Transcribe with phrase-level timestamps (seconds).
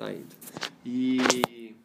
[0.00, 0.34] Tá indo.
[0.82, 1.76] E.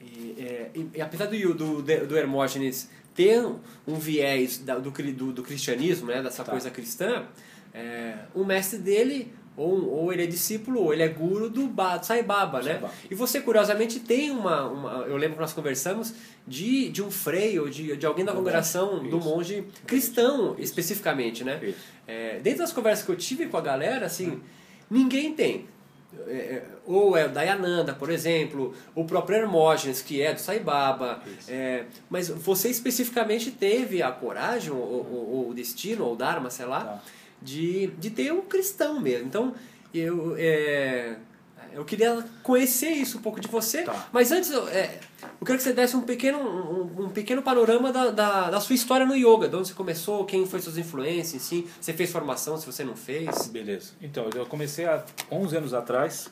[0.00, 3.44] E, é, e, e apesar do, do, do Hermógenes ter
[3.86, 6.52] um viés da, do, do, do, cristianismo, né, dessa tá.
[6.52, 7.26] coisa cristã,
[7.74, 11.96] é, o mestre dele ou, ou ele é discípulo, ou ele é guru do, ba,
[11.96, 12.80] do Sai Baba, né?
[13.10, 14.90] E você, curiosamente, tem uma, uma.
[15.06, 16.14] Eu lembro que nós conversamos
[16.46, 21.74] de, de um freio, de, de alguém da congregação do monge cristão, especificamente, né?
[22.06, 24.40] É, dentro das conversas que eu tive com a galera, assim, hum.
[24.88, 25.66] ninguém tem.
[26.26, 30.58] É, é, ou é o Dayananda, por exemplo, o próprio Hermógenes, que é do Sai
[30.58, 31.22] Baba.
[31.48, 36.50] É, mas você especificamente teve a coragem, ou, ou, ou o destino, ou o Dharma,
[36.50, 36.84] sei lá.
[36.84, 37.02] Tá
[37.42, 39.26] de, de ter um cristão mesmo.
[39.26, 39.54] Então,
[39.92, 41.16] eu, é,
[41.74, 44.08] eu queria conhecer isso um pouco de você, tá.
[44.12, 45.00] mas antes é,
[45.40, 48.74] eu quero que você desse um pequeno, um, um, pequeno panorama da, da, da, sua
[48.74, 52.56] história no yoga, de onde você começou, quem foi suas influências, sim, você fez formação,
[52.56, 53.48] se você não fez.
[53.48, 53.92] Beleza.
[54.00, 56.30] Então, eu comecei há 11 anos atrás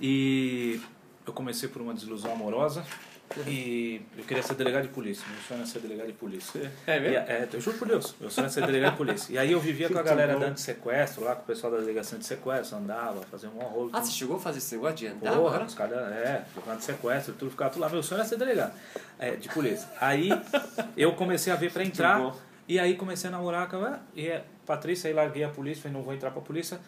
[0.00, 0.80] e
[1.26, 2.84] eu comecei por uma desilusão amorosa
[3.46, 5.26] e eu queria ser delegado de polícia.
[5.28, 6.70] Meu sonho era ser delegado de polícia.
[6.86, 7.14] É mesmo?
[7.14, 8.14] E, é, eu juro por Deus.
[8.20, 9.32] Meu sonho era ser delegado de polícia.
[9.32, 12.18] E aí eu vivia com a galera dando sequestro lá, com o pessoal da delegação
[12.18, 13.90] de sequestro, andava, fazia um rolo.
[13.92, 15.34] Ah, você chegou a fazer esse negócio de andar?
[15.34, 17.88] Porra, os caras, é, jogando de sequestro, tudo, ficava tudo lá.
[17.88, 18.72] Meu sonho era ser delegado
[19.18, 19.88] é, de polícia.
[20.00, 20.30] Aí
[20.96, 22.34] eu comecei a ver pra entrar,
[22.68, 25.96] e aí comecei a namorar com ela, e a Patrícia, aí larguei a polícia, falei,
[25.96, 26.78] não vou entrar pra polícia.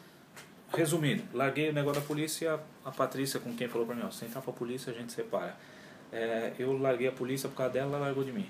[0.74, 4.02] Resumindo, larguei o negócio da polícia e a, a Patrícia, com quem falou pra mim,
[4.04, 5.54] ó, se entrar pra polícia a gente separa
[6.12, 8.46] é, eu larguei a polícia por causa dela, ela largou de mim.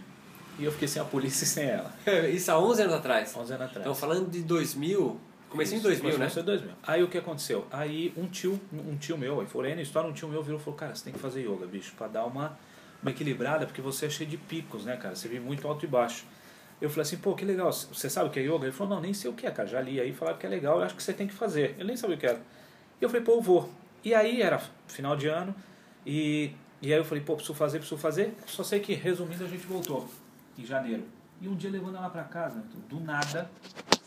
[0.59, 1.93] E eu fiquei sem a polícia e sem ela.
[2.33, 3.37] Isso há 11 anos atrás?
[3.37, 3.81] 11 anos atrás.
[3.81, 6.17] Então, falando de 2000, comecei em 2000, né?
[6.17, 6.71] Comecei em 2000.
[6.83, 7.67] Aí o que aconteceu?
[7.71, 10.63] Aí um tio, um tio meu, aí foi na história, um tio meu virou e
[10.63, 12.59] falou, cara, você tem que fazer yoga, bicho, pra dar uma,
[13.03, 15.15] uma equilibrada, porque você é cheio de picos, né, cara?
[15.15, 16.25] Você vive muito alto e baixo.
[16.81, 18.67] Eu falei assim, pô, que legal, você sabe o que é yoga?
[18.67, 20.49] Ele falou, não, nem sei o que é, cara, já li aí, falaram que é
[20.49, 21.75] legal, eu acho que você tem que fazer.
[21.79, 22.41] Ele nem sabia o que era.
[23.01, 23.71] E eu falei, pô, eu vou.
[24.05, 25.55] E aí era final de ano,
[26.07, 26.53] e
[26.87, 28.33] e aí eu falei, pô, preciso fazer, preciso fazer.
[28.47, 30.09] Só sei que, resumindo, a gente voltou
[30.57, 31.03] em janeiro.
[31.41, 33.51] E um dia levando ela para casa, do nada,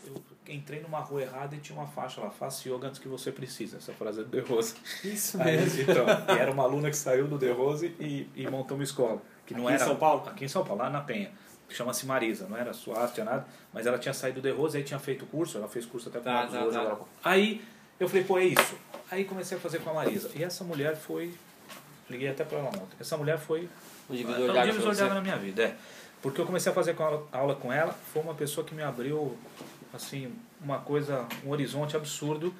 [0.06, 0.14] eu
[0.48, 3.76] entrei numa rua errada e tinha uma faixa lá, faça yoga antes que você precisa.
[3.76, 4.76] Essa frase é do The Rose.
[5.04, 5.82] Isso aí, mesmo.
[5.82, 9.20] Então, e era uma aluna que saiu do The Rose e, e montou uma escola.
[9.44, 10.26] Que não aqui era, em São Paulo?
[10.26, 11.30] Aqui em São Paulo, lá na Penha.
[11.68, 13.46] Que chama-se Marisa, não era suave, tinha nada.
[13.74, 16.18] Mas ela tinha saído do The Rose, aí tinha feito curso, ela fez curso até
[16.18, 16.98] com tá, tá, tá.
[17.22, 17.62] Aí
[17.98, 18.74] eu falei, pô, é isso.
[19.10, 20.30] Aí comecei a fazer com a Marisa.
[20.34, 21.34] E essa mulher foi
[22.10, 22.96] Liguei até para ela ontem.
[22.98, 23.68] Essa mulher foi
[24.10, 25.62] um divisor, de na minha vida.
[25.62, 25.76] É.
[26.20, 26.96] Porque eu comecei a fazer
[27.32, 29.38] aula com ela, foi uma pessoa que me abriu
[29.94, 32.52] assim uma coisa, um horizonte absurdo.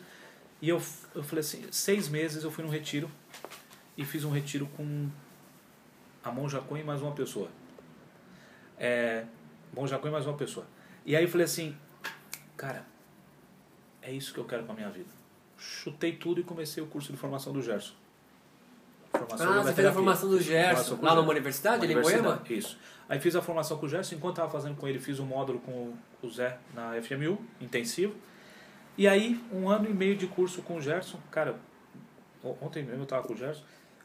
[0.63, 0.81] E eu,
[1.15, 3.11] eu falei assim, seis meses eu fui num retiro
[3.97, 5.09] e fiz um retiro com
[6.23, 7.49] a Monja Cunha e mais uma pessoa.
[8.79, 9.25] É,
[9.75, 10.67] Monja Cunha e mais uma pessoa.
[11.05, 11.77] E aí eu falei assim,
[12.57, 12.87] cara,
[14.01, 15.11] é isso que eu quero para minha vida.
[15.59, 18.00] Chutei tudo e comecei o curso de formação do Gerson.
[19.21, 22.43] Formação ah, você fez a formação do Gerson lá numa universidade, ele em Moema?
[22.49, 22.79] Isso.
[23.09, 25.59] Aí fiz a formação com o Gerson, enquanto estava fazendo com ele, fiz um módulo
[25.61, 25.93] com
[26.23, 28.15] o Zé na FMU, intensivo.
[28.97, 31.19] E aí, um ano e meio de curso com o Gerson.
[31.31, 31.57] Cara,
[32.61, 33.65] ontem mesmo eu estava com o Gerson.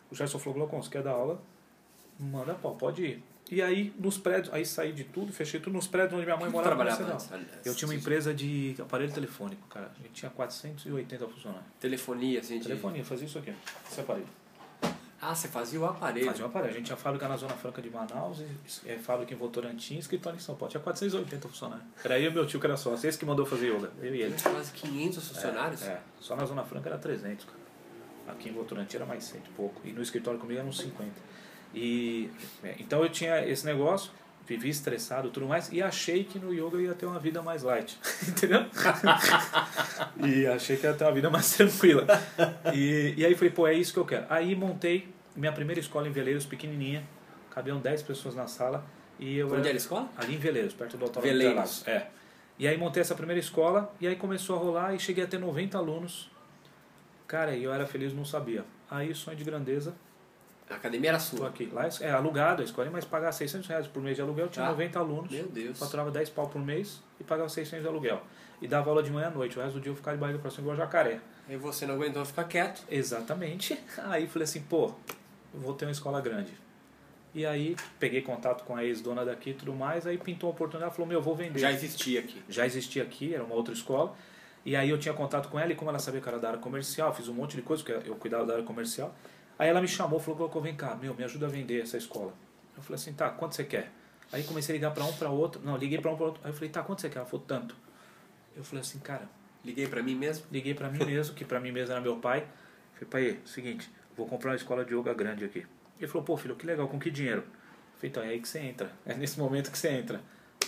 [0.10, 1.40] O Gerson falou, Glaucon, você quer dar aula?
[2.20, 3.24] Manda pau, pode ir.
[3.52, 6.50] E aí, nos prédios, aí saí de tudo, fechei tudo nos prédios onde minha mãe
[6.50, 6.84] morava.
[6.84, 7.20] Trabalhava
[7.64, 9.92] Eu tinha uma empresa de aparelho telefônico, cara.
[10.00, 11.68] A gente tinha 480 funcionários.
[11.80, 12.60] Telefonia, assim?
[12.60, 13.54] Telefonia, fazia isso aqui,
[13.88, 14.28] esse aparelho.
[15.28, 16.28] Ah, você fazia o aparelho?
[16.28, 16.72] Fazia o aparelho.
[16.72, 20.38] A gente tinha fábrica na Zona Franca de Manaus, e, é, fábrica em Votorantim escritório
[20.38, 20.70] em São Paulo.
[20.70, 21.88] Tinha 480 funcionários.
[22.04, 23.10] Era eu e meu tio que era sócio.
[23.10, 23.92] Esse que mandou fazer yoga.
[24.00, 24.36] Eu e ele.
[24.40, 25.82] Quase 500 funcionários?
[25.82, 27.58] É, é, Só na Zona Franca era 300, cara.
[28.28, 29.82] Aqui em Votorantim era mais 100 e pouco.
[29.84, 31.10] E no escritório comigo eram uns 50.
[31.74, 32.30] E,
[32.64, 34.12] é, então eu tinha esse negócio,
[34.46, 37.64] vivi estressado tudo mais, e achei que no yoga eu ia ter uma vida mais
[37.64, 38.00] light.
[38.30, 38.64] Entendeu?
[40.24, 42.06] e achei que ia ter uma vida mais tranquila.
[42.76, 44.28] E, e aí falei, pô, é isso que eu quero.
[44.30, 47.04] Aí montei minha primeira escola em Veleiros, pequenininha,
[47.52, 48.84] cabiam 10 pessoas na sala.
[49.20, 50.10] E eu Onde era a escola?
[50.18, 51.88] Ali em Veleiros, perto do Autódromo Veleiros.
[51.88, 52.08] É.
[52.58, 55.38] E aí montei essa primeira escola e aí começou a rolar e cheguei a ter
[55.38, 56.30] 90 alunos.
[57.28, 58.64] Cara, e eu era feliz, não sabia.
[58.90, 59.96] Aí, sonho de grandeza.
[60.70, 61.40] A academia era sua?
[61.40, 61.70] Tô aqui.
[61.72, 64.48] Lá é alugado a escola, mas pagar 600 reais por mês de aluguel.
[64.48, 65.32] Tinha ah, 90 alunos.
[65.32, 65.78] Meu Deus.
[65.78, 68.22] Faturava 10 pau por mês e pagava 600 de aluguel.
[68.62, 69.60] E dava aula de manhã à noite.
[69.60, 71.20] O resto do dia eu ficava de barriga pra cima igual jacaré.
[71.48, 72.84] E você não aguentou ficar quieto?
[72.90, 73.78] Exatamente.
[74.06, 74.94] Aí falei assim, pô,
[75.60, 76.52] vou ter uma escola grande.
[77.34, 80.94] E aí peguei contato com a ex-dona daqui e tudo mais, aí pintou uma oportunidade,
[80.94, 81.60] falou, meu, eu vou vender.
[81.60, 82.42] Já existia aqui.
[82.48, 84.16] Já existia aqui, era uma outra escola.
[84.64, 86.60] E aí eu tinha contato com ela e como ela sabia que era da área
[86.60, 89.14] comercial, fiz um monte de coisa, porque eu cuidava da área comercial.
[89.60, 92.34] Aí ela me chamou, falou, colocou, vem cá, meu, me ajuda a vender essa escola.
[92.76, 93.92] Eu falei assim, tá, quanto você quer?
[94.32, 95.62] Aí comecei a ligar para um, para outro.
[95.64, 96.42] Não, liguei para um, para outro.
[96.44, 97.20] Aí eu falei, tá, quanto você quer?
[97.20, 97.76] Ela falou, tanto.
[98.56, 99.30] Eu falei assim, cara...
[99.66, 100.46] Liguei para mim mesmo?
[100.52, 102.46] Liguei para mim mesmo, que para mim mesmo era meu pai.
[102.94, 105.66] Falei, pai, seguinte, vou comprar uma escola de yoga grande aqui.
[106.00, 107.42] Ele falou, pô, filho, que legal, com que dinheiro?
[107.42, 108.92] Eu falei, então é aí que você entra.
[109.06, 110.22] É nesse momento que você entra.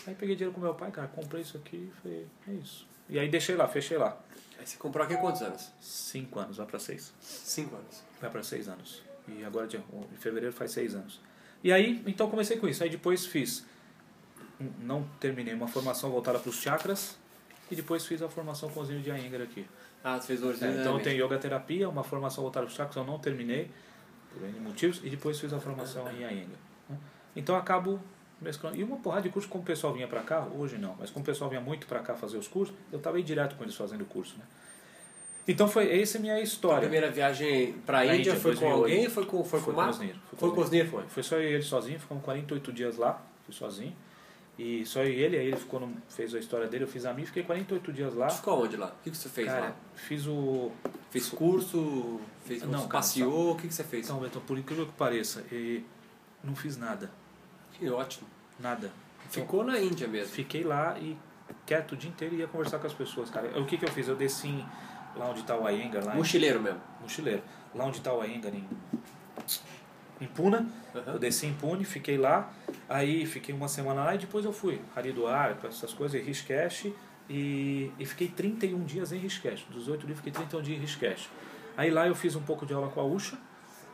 [0.05, 2.87] Aí peguei dinheiro com meu pai, cara, comprei isso aqui e falei, é isso.
[3.09, 4.17] E aí deixei lá, fechei lá.
[4.59, 5.71] Aí você comprou aqui há quantos anos?
[5.81, 7.13] Cinco anos, vai pra seis.
[7.21, 8.03] Cinco anos.
[8.19, 9.01] Vai pra seis anos.
[9.27, 11.19] E agora, dia- em fevereiro, faz seis anos.
[11.63, 12.83] E aí, então comecei com isso.
[12.83, 13.65] Aí depois fiz,
[14.79, 17.17] não terminei, uma formação voltada para os chakras.
[17.69, 19.67] E depois fiz a formação com o Zinho de Iyengar aqui.
[20.07, 22.95] Ah, você fez É, então eu tenho yoga terapia, uma formação voltada para os chakras,
[22.95, 23.69] eu não terminei,
[24.33, 26.47] por N motivos, e depois fiz a formação em Iyengar.
[26.89, 26.97] né?
[27.35, 27.99] Então acabo
[28.41, 28.77] mesclando.
[28.77, 31.23] E uma porrada de curso, como o pessoal vinha para cá, hoje não, mas como
[31.23, 33.75] o pessoal vinha muito para cá fazer os cursos, eu estava aí direto com eles
[33.75, 34.37] fazendo o curso.
[34.37, 34.45] Né?
[35.47, 36.79] Então foi essa é a minha A história.
[36.81, 38.75] primeira viagem pra Pra Índia Índia, foi com 2008.
[38.83, 39.91] alguém ou foi com, foi com o Marco?
[39.91, 40.15] Osnir.
[40.37, 40.89] Foi com o Osnir?
[40.89, 41.03] Foi.
[41.07, 43.95] Foi só ele sozinho, ficamos 48 dias lá, fui sozinho.
[44.57, 47.05] E só eu e ele, aí ele ficou no, fez a história dele, eu fiz
[47.05, 48.27] a minha, fiquei 48 dias lá.
[48.29, 48.87] Você ficou onde lá?
[48.87, 49.75] O que, que você fez Cara, lá?
[49.95, 50.71] fiz o.
[51.11, 52.19] Fez curso?
[52.43, 53.51] Fez Não, cara, passeou?
[53.51, 54.05] O que, que você fez?
[54.07, 55.83] Então, Beto, por incrível que pareça, e
[56.43, 57.11] não fiz nada.
[57.73, 58.27] Que ótimo.
[58.59, 58.91] Nada.
[59.29, 60.33] Então, Ficou na Índia mesmo.
[60.33, 61.15] Fiquei lá e
[61.65, 63.59] quieto o dia inteiro e ia conversar com as pessoas, cara.
[63.59, 64.07] O que, que eu fiz?
[64.07, 64.65] Eu desci em-
[65.15, 66.81] lá onde está o Ayengar, lá em Mochileiro mesmo.
[67.01, 67.43] mochileiro.
[67.75, 68.67] Lá onde está o Ayengar, em,
[70.19, 70.67] em Puna.
[70.95, 71.13] Aham.
[71.13, 72.51] Eu desci em Pune, fiquei lá.
[72.89, 74.81] Aí fiquei uma semana lá e depois eu fui.
[74.95, 76.91] Haridwar, para essas coisas, Rishikesh.
[77.29, 79.65] E, e fiquei 31 dias em Rishikesh.
[79.69, 81.29] Dos oito dias, fiquei 31 dias em Rishikesh.
[81.75, 83.37] Aí lá eu fiz um pouco de aula com a Usha.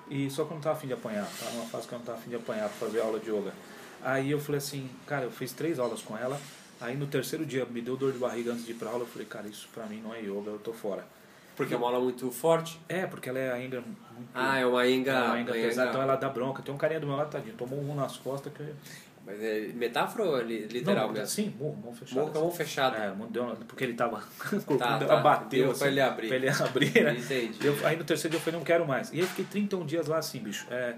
[0.09, 1.23] E só que eu não estava afim de apanhar.
[1.25, 3.53] Estava numa fase que eu não estava afim de apanhar para fazer aula de yoga.
[4.03, 6.39] Aí eu falei assim, cara, eu fiz três aulas com ela.
[6.79, 9.03] Aí no terceiro dia me deu dor de barriga antes de ir pra aula.
[9.03, 11.05] Eu falei, cara, isso pra mim não é yoga, eu tô fora.
[11.55, 12.79] Porque é uma aula muito forte.
[12.89, 14.29] É, porque ela é ainda muito.
[14.33, 15.11] Ah, é uma Inga.
[15.11, 16.61] é uma uma pesada, então ela dá bronca.
[16.61, 18.63] Tem um carinha do meu lado, tadinho, tomou um nas costas que.
[19.25, 21.27] Mas é metáfora ou é li- literal não, mesmo?
[21.27, 22.29] Sim, mão, mão fechada.
[22.29, 22.97] Com a mão fechada.
[22.97, 24.21] É, deu, porque ele tava.
[24.77, 25.15] Tá, tá.
[25.17, 25.67] bateu.
[25.69, 26.27] Deu pra ele abrir.
[26.27, 27.15] Pra ele abrir, né?
[27.17, 27.65] Entendi.
[27.65, 29.13] Eu, aí no terceiro dia eu falei, não quero mais.
[29.13, 30.67] E aí fiquei 31 dias lá assim, bicho.
[30.69, 30.95] É,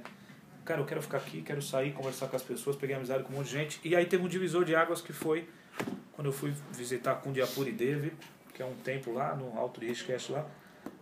[0.63, 3.37] cara, eu quero ficar aqui, quero sair, conversar com as pessoas, peguei amizade com um
[3.37, 3.79] monte de gente.
[3.83, 5.47] E aí teve um divisor de águas que foi
[6.13, 8.11] quando eu fui visitar Kundiapuri Devi,
[8.55, 10.47] que é um templo lá no Alto de Rishikesh lá.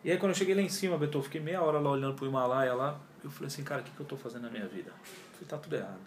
[0.03, 2.13] E aí quando eu cheguei lá em cima, Beto, eu fiquei meia hora lá olhando
[2.15, 2.99] pro Himalaia lá.
[3.23, 4.91] Eu falei assim, cara, o que, que eu tô fazendo na minha vida?
[5.33, 5.99] Falei, tá tudo errado.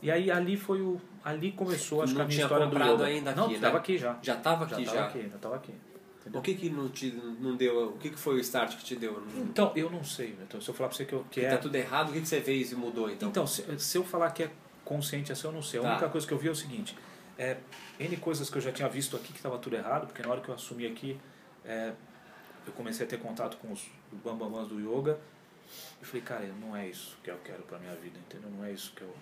[0.00, 1.00] E aí ali foi o.
[1.24, 3.04] Ali começou, acho Não que a minha história do yoga.
[3.04, 3.60] ainda não, aqui, né?
[3.60, 4.18] tava aqui já.
[4.22, 5.06] Já tava Já aqui tava já.
[5.06, 5.74] aqui, já tava aqui.
[6.20, 6.40] Entendeu?
[6.40, 7.10] O que que não te
[7.40, 7.88] não deu?
[7.90, 9.22] O que que foi o start que te deu?
[9.36, 10.60] Então, eu não sei, Beto.
[10.62, 11.50] Se eu falar pra você que, eu, que Que é.
[11.50, 13.28] tá tudo errado, o que que você fez e mudou então?
[13.28, 14.50] Então, se, se eu falar que é
[14.84, 15.78] consciente assim, eu não sei.
[15.80, 15.90] A Tá.
[15.92, 16.96] única coisa que eu vi é o seguinte:
[17.38, 17.58] é,
[18.00, 20.40] N coisas que eu já tinha visto aqui que estava tudo errado, porque na hora
[20.40, 21.16] que eu assumi aqui,
[21.64, 21.92] é,
[22.66, 23.88] eu comecei a ter contato com os
[24.24, 25.18] bambamãs do yoga.
[26.00, 28.50] E falei, cara, não é isso que eu quero pra minha vida, entendeu?
[28.50, 29.14] Não é isso que eu.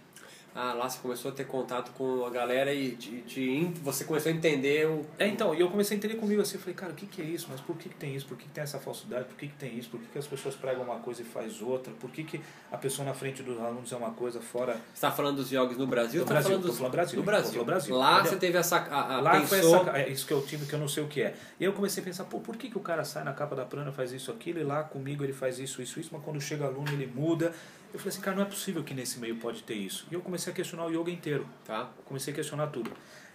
[0.53, 4.33] Ah, lá você começou a ter contato com a galera e te, te- você começou
[4.33, 5.07] a entender o.
[5.17, 7.23] É, então, e eu comecei a entender comigo assim, eu falei, cara, o que, que
[7.23, 7.47] é isso?
[7.49, 8.27] Mas por que, que tem isso?
[8.27, 9.27] Por que, que tem essa falsidade?
[9.27, 9.89] Por que, que tem isso?
[9.91, 11.93] Por que, que as pessoas pregam uma coisa e faz outra?
[12.01, 12.41] Por que, que
[12.73, 15.79] a pessoa na frente dos alunos é uma coisa, fora Você tá falando dos yogis
[15.79, 16.17] no Brasil?
[16.19, 16.77] No ou tá Brasil, falando dos...
[16.79, 17.53] falando Brasil, No tô Brasil.
[17.53, 18.77] falando Brasil, Lá você teve essa.
[18.79, 21.05] A, a, Lá foi pensou, essa, é isso que o time que eu não sei
[21.05, 21.35] o que é.
[21.61, 23.65] E eu comecei a pensar, pô, por que, que o cara sai na capa da
[23.65, 26.65] prana faz isso, aquilo, e lá comigo ele faz isso, isso, isso, mas quando chega
[26.65, 27.53] aluno ele muda.
[27.93, 30.07] Eu falei assim, cara, não é possível que nesse meio pode ter isso.
[30.11, 31.47] E eu comecei a questionar o yoga inteiro.
[31.65, 31.91] Tá?
[32.05, 32.91] Comecei a questionar tudo.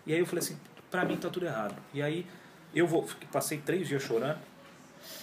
[0.06, 0.58] E aí eu falei assim,
[0.90, 1.76] pra mim tá tudo errado.
[1.94, 2.26] E aí
[2.74, 4.40] eu vou, passei três dias chorando,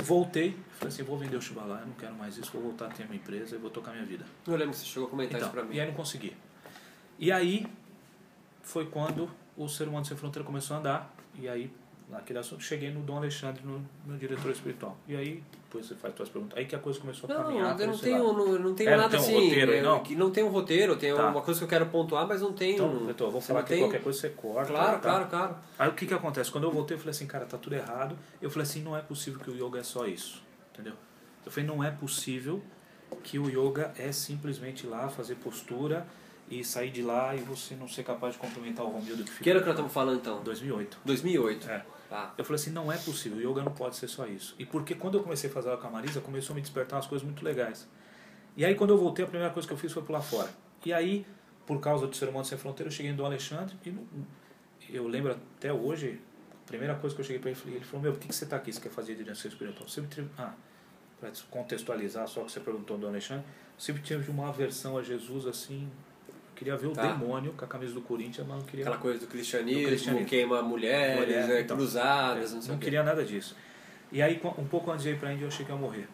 [0.01, 2.89] voltei, falei assim, vou vender o Shibalá, eu não quero mais isso, vou voltar a
[2.91, 4.25] ter minha empresa e vou tocar minha vida.
[4.47, 5.77] Eu lembro que você chegou a comentar Então, isso pra mim.
[5.77, 6.37] e aí não consegui.
[7.19, 7.67] E aí
[8.63, 11.15] foi quando o Ser Humano Sem Fronteira começou a andar.
[11.39, 11.71] E aí,
[12.13, 14.97] naquele assunto, cheguei no Dom Alexandre, no meu diretor espiritual.
[15.09, 16.59] E aí, depois você faz suas perguntas.
[16.59, 17.81] Aí que a coisa começou a Não, caminhar.
[17.81, 19.45] eu não tenho, não, eu não tenho É, não nada tem um assim.
[19.49, 20.03] roteiro aí, é, não?
[20.03, 21.29] que não tem um roteiro, tem Tá.
[21.29, 23.09] uma coisa que eu quero pontuar, mas não tem Então, um.
[23.09, 24.71] Eu vou você falar não que tem- qualquer coisa você corta.
[24.73, 24.99] Claro, tá?
[25.01, 25.57] claro, claro.
[25.79, 26.53] Aí o que que acontece?
[26.53, 28.17] Quando eu voltei, eu falei assim, cara, tá tudo errado.
[28.41, 30.43] Eu falei assim, não é possível que o yoga é só isso.
[30.73, 30.95] Entendeu?
[31.45, 32.63] Eu falei, não é possível
[33.23, 36.07] que o yoga é simplesmente ir lá fazer postura
[36.51, 39.45] e sair de lá e você não ser capaz de cumprimentar o Romildo que fica.
[39.45, 40.43] Que ano que nós estamos falando então?
[40.43, 40.99] 2008.
[41.05, 41.71] 2008.
[41.71, 41.83] É.
[42.13, 42.35] Tá.
[42.37, 44.55] Eu falei assim, não é possível, o yoga não pode ser só isso.
[44.59, 46.97] E porque quando eu comecei a fazer aula com a Marisa, começou a me despertar
[46.97, 47.89] umas coisas muito legais.
[48.55, 50.51] E aí quando eu voltei, a primeira coisa que eu fiz foi pular fora.
[50.85, 51.25] E aí,
[51.65, 54.07] por causa do Ser Humano Sem Fronteira, eu cheguei Dom Alexandre e não-
[54.91, 56.21] eu lembro até hoje,
[56.63, 58.45] a primeira coisa que eu cheguei para ele, ele falou, meu, por que, que você
[58.45, 58.71] está aqui?
[58.71, 59.89] Você quer fazer direção espiritual?
[59.89, 60.53] Sempre tive, ah,
[61.19, 63.47] para contextualizar só o que você perguntou do Alexandre,
[63.79, 65.91] sempre tive uma aversão a Jesus assim,
[66.63, 67.03] queria ver o Tá.
[67.13, 68.85] demônio com a camisa do Corinthians, mas não queria...
[68.85, 70.27] Aquela coisa do cristianismo, Do cristianismo.
[70.29, 71.77] queima mulheres, Mulher, é, então.
[71.77, 72.85] cruzadas, É, não sei não o quê.
[72.85, 73.57] queria nada disso.
[74.11, 76.07] E aí, um pouco antes de ir pra Índia, eu achei que ia morrer.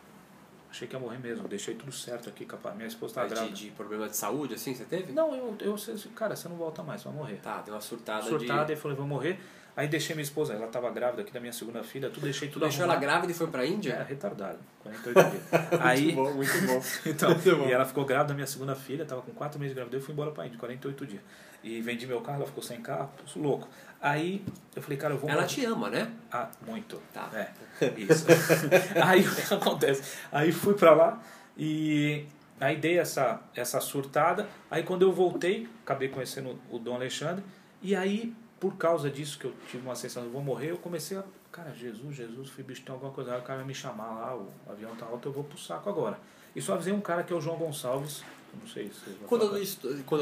[0.70, 1.48] Achei que ia morrer mesmo.
[1.48, 2.76] Deixei tudo certo aqui, capaz.
[2.76, 3.56] Minha esposa tá Mas de, grávida.
[3.56, 5.12] de problema de saúde, assim, você teve?
[5.12, 5.76] Não, eu, eu,
[6.14, 7.36] cara, você não volta mais, você vai morrer.
[7.42, 8.72] Tá, deu uma surtada, Surtada de...
[8.74, 9.38] e falei, vou morrer.
[9.78, 12.62] Aí deixei minha esposa, ela estava grávida aqui da minha segunda filha, tudo deixei tudo
[12.64, 14.04] Deixou ela grávida e foi pra É, Índia?
[14.08, 14.58] retardado.
[14.82, 15.42] 48 dias.
[15.80, 16.82] Aí, Muito bom, muito bom.
[17.06, 17.68] então, Muito bom.
[17.68, 20.04] e ela ficou grávida da minha segunda filha, tava com 4 meses de gravidez, eu
[20.04, 21.22] fui embora pra Índia, 48 dias.
[21.62, 23.68] E vendi meu carro, ela ficou sem carro, louco.
[24.02, 24.44] Aí
[24.74, 26.10] eu falei, cara, eu vou Ela te ama, né?
[26.32, 27.00] ah, muito.
[27.14, 27.30] Tá.
[27.32, 27.50] É,
[27.96, 28.26] isso.
[29.04, 30.18] aí o que acontece?
[30.32, 31.22] Aí fui pra lá
[31.56, 32.24] e
[32.60, 34.48] aí dei essa, essa surtada.
[34.68, 37.44] Aí quando eu voltei, acabei conhecendo o Dom Alexandre.
[37.80, 41.16] E aí, por causa disso, que eu tive uma sensação de vou morrer, eu comecei
[41.16, 41.24] a.
[41.50, 43.36] Cara, Jesus, Jesus, fui bicho, tem alguma coisa.
[43.38, 46.18] O cara vai me chamar lá, o avião tá alto, eu vou pro saco agora.
[46.54, 48.22] E só avisei um cara que é o João Gonçalves.
[48.60, 49.42] Não sei se quando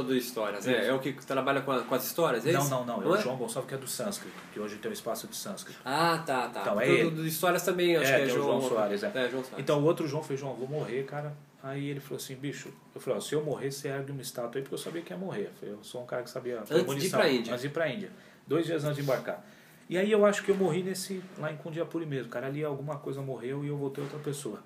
[0.01, 2.61] eu dou histórias, é, é o que trabalha com, a- com as histórias, é Não,
[2.61, 2.71] isso?
[2.71, 3.01] não, não.
[3.01, 3.23] É Não o é?
[3.23, 5.79] João Gonçalves que é do sânscrito, que hoje tem o espaço de sânscrito.
[5.85, 6.61] Ah, tá, tá.
[6.63, 9.07] Então, é o do histórias também, acho É, que é João, João Soares, é.
[9.15, 9.59] É, João Soares.
[9.59, 11.33] Então o outro João fez, João, vou morrer, cara.
[11.67, 14.53] Aí ele falou assim, bicho, eu falei, ó, se eu morrer, você ergue uma estátua
[14.59, 15.51] aí, porque eu sabia que ia morrer.
[15.61, 17.53] Eu, sou um cara que sabia Antes de ir pra Índia.
[17.53, 18.11] Antes de ir pra Índia.
[18.47, 19.45] Dois dias antes de embarcar.
[19.91, 22.47] E aí eu acho que eu morri nesse, lá em Kundiapuri mesmo, cara.
[22.47, 24.63] Ali alguma coisa morreu e eu voltei outra pessoa.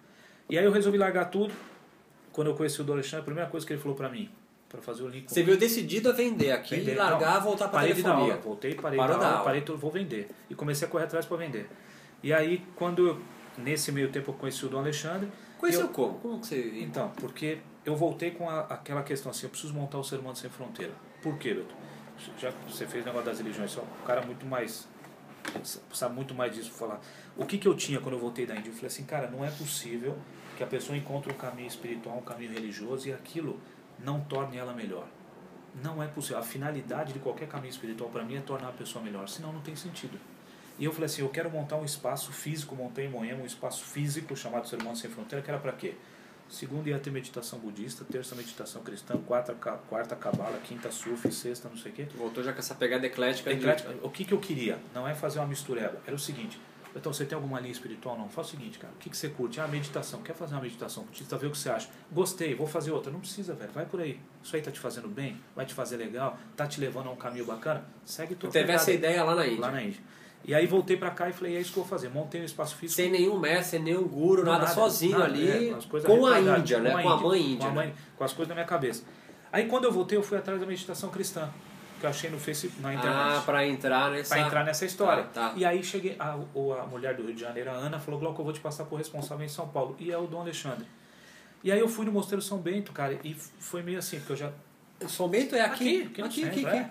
[0.49, 1.55] E aí eu resolvi largar tudo.
[2.33, 4.31] Quando eu conheci o Alexandre, a primeira coisa que ele falou pra mim,
[4.69, 6.97] pra fazer o link Você viu decidido a vender aqui, Vender.
[6.97, 8.35] largar, Não, voltar pra parei de dar telefonia.
[8.35, 9.45] aula, voltei, parei Parou da aula, aula.
[9.47, 10.29] parei tudo, vou vender.
[10.51, 11.67] E comecei a correr atrás para vender.
[12.23, 13.21] E aí, quando eu,
[13.57, 15.29] nesse meio tempo eu conheci o Dom Alexandre.
[15.61, 16.15] Conheceu eu- como?
[16.21, 16.81] Como que você...
[16.81, 20.37] Então, porque eu voltei com a- aquela questão assim, eu preciso montar o Ser Humano
[20.37, 20.93] Sem Fronteira.
[21.23, 21.75] Por quê, Beto?
[22.39, 24.89] Já que você fez o negócio das religiões, é um cara muito mais
[25.91, 27.01] sabe muito mais disso falar.
[27.37, 28.69] O que, que eu tinha quando eu voltei da Índia?
[28.71, 30.17] Eu falei assim, cara, não é possível
[30.57, 33.59] que a pessoa encontre um caminho espiritual, um caminho religioso e aquilo
[33.99, 35.07] não torne ela melhor.
[35.83, 36.39] Não é possível.
[36.39, 39.61] A finalidade de qualquer caminho espiritual para mim é tornar a pessoa melhor, senão não
[39.63, 40.19] tem sentido.
[40.81, 43.85] E eu falei assim, eu quero montar um espaço físico, montei em Moema um espaço
[43.85, 45.95] físico chamado Ser Humano Sem Fronteira, que era para quê?
[46.49, 51.77] Segunda ia ter meditação budista, terça meditação cristã, quarta, quarta cabala, quinta sufi, sexta não
[51.77, 52.09] sei o quê.
[52.17, 53.51] Voltou já com essa pegada eclética.
[53.51, 54.79] de- Eclética, o que, que eu queria?
[54.93, 56.01] Não é fazer uma mistureba.
[56.05, 56.59] Era o seguinte.
[56.97, 58.19] Então, você tem alguma linha espiritual?
[58.19, 58.29] Não.
[58.29, 58.93] Faz o seguinte, cara.
[58.93, 59.61] O que, que você curte?
[59.61, 60.23] Ah, meditação.
[60.23, 61.05] Quer fazer uma meditação?
[61.05, 61.89] Precisa ver o que você acha.
[62.11, 63.13] Gostei, vou fazer outra.
[63.13, 63.71] Não precisa, velho.
[63.71, 64.19] Vai por aí.
[64.43, 65.41] Isso aí tá te fazendo bem?
[65.55, 66.37] Vai te fazer legal?
[66.57, 67.85] Tá te levando a um caminho bacana?
[68.05, 69.61] Segue tua Teve essa ideia lá na Índia.
[69.61, 70.01] lá na Índia.
[70.45, 72.09] E aí voltei pra cá e falei, é isso que eu vou fazer.
[72.09, 72.97] Montei um espaço físico.
[72.97, 76.81] Sem nenhum mestre, sem nenhum guru, Não, nada, sozinho nada, ali, é, com a Índia,
[76.81, 76.91] né?
[77.03, 77.59] Com a mãe Índia.
[77.59, 77.75] Com, a né?
[77.75, 79.05] mãe, com as coisas na minha cabeça.
[79.53, 81.51] Aí quando eu voltei, eu fui atrás da meditação cristã,
[81.99, 83.37] que eu achei no Facebook, na internet.
[83.39, 84.35] Ah, pra entrar nessa...
[84.35, 85.25] Pra entrar nessa história.
[85.25, 85.55] Tá, tá.
[85.57, 88.45] E aí cheguei, a, a mulher do Rio de Janeiro, a Ana, falou, Glauco, eu
[88.45, 89.95] vou te passar por responsável em São Paulo.
[89.99, 90.87] E é o Dom Alexandre.
[91.63, 94.37] E aí eu fui no Mosteiro São Bento, cara, e foi meio assim, porque eu
[94.37, 94.51] já...
[95.05, 96.77] O São Bento é aqui, aqui, aqui, aqui, centro, aqui.
[96.79, 96.91] é.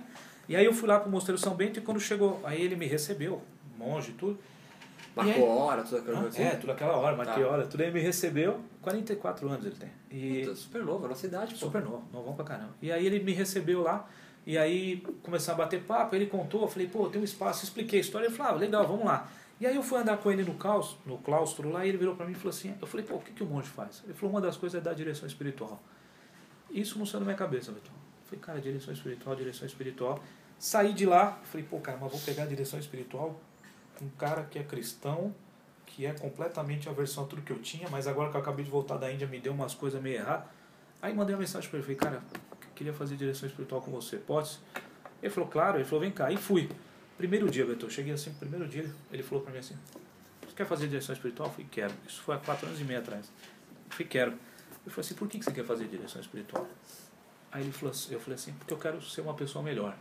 [0.50, 2.88] E aí eu fui lá pro Mosteiro São Bento e quando chegou, aí ele me
[2.88, 3.41] recebeu,
[3.77, 4.38] monge e tudo.
[5.15, 6.41] E aí- Marcou hora, tudo aquilo Ah, assim.
[6.41, 7.50] É, tudo aquela hora, marquei Tá.
[7.50, 9.89] hora, tudo aí me recebeu, 44 anos ele tem.
[10.10, 11.60] E Puta, super novo, a nossa idade, pô.
[11.60, 12.74] super novo, novão pra caramba.
[12.82, 14.10] E aí ele me recebeu lá,
[14.46, 18.00] e aí começamos a bater papo, ele contou, eu falei, pô, tem um espaço, expliquei
[18.00, 19.29] a história, ele falou, ah, legal, vamos lá.
[19.62, 22.15] E aí eu fui andar com ele no, caos, no claustro lá, e ele virou
[22.15, 24.01] pra mim e falou assim, eu falei, pô, o que, que o monge faz?
[24.06, 25.79] Ele falou, uma das coisas é dar direção espiritual.
[26.72, 27.91] Isso não saiu da minha cabeça, Vitor.
[27.91, 30.20] Eu falei, cara, direção espiritual, direção espiritual.
[30.59, 33.39] Saí de lá, falei, pô, cara, mas vou pegar a direção espiritual
[33.97, 35.33] com um cara que é cristão,
[35.85, 38.69] que é completamente a versão tudo que eu tinha, mas agora que eu acabei de
[38.69, 40.47] voltar da Índia me deu umas coisas meio erradas.
[41.01, 42.23] Aí mandei uma mensagem para ele, falei, cara,
[42.75, 44.59] queria fazer direção espiritual com você, pode?
[45.23, 46.69] Ele falou, claro, ele falou, vem cá, e fui.
[47.17, 49.77] Primeiro dia, Beto, eu cheguei assim, primeiro dia, ele falou para mim assim,
[50.45, 51.47] você quer fazer direção espiritual?
[51.47, 51.93] Eu falei, quero.
[52.05, 53.31] Isso foi há quatro anos e meio atrás.
[53.85, 54.31] Eu falei, quero.
[54.85, 56.67] Eu falei assim, por que você quer fazer direção espiritual?
[57.49, 59.95] Aí ele falou eu falei assim, porque eu quero ser uma pessoa melhor.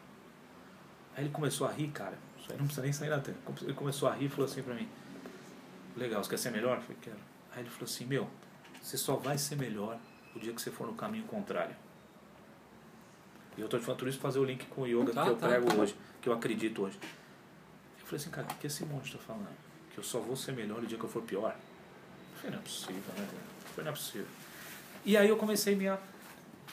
[1.18, 2.16] Aí ele começou a rir, cara.
[2.38, 3.36] Isso aí não precisa nem sair na tela.
[3.62, 4.88] Ele começou a rir e falou assim pra mim,
[5.96, 6.76] legal, você quer ser melhor?
[6.76, 7.16] Eu falei, quero.
[7.50, 8.30] Aí ele falou assim, meu,
[8.80, 9.98] você só vai ser melhor
[10.36, 11.74] o dia que você for no caminho contrário.
[13.56, 15.24] E eu tô te falando tudo isso pra fazer o link com o yoga Tá,
[15.24, 15.74] que eu tá, prego tá.
[15.74, 16.96] hoje, que eu acredito hoje.
[18.00, 19.48] Eu falei assim, cara, o que esse monte tá falando?
[19.90, 21.50] Que eu só vou ser melhor o dia que eu for pior?
[21.50, 23.28] Eu falei, não é possível, né?
[23.74, 24.28] falei, não é possível.
[25.04, 25.98] E aí eu comecei minha,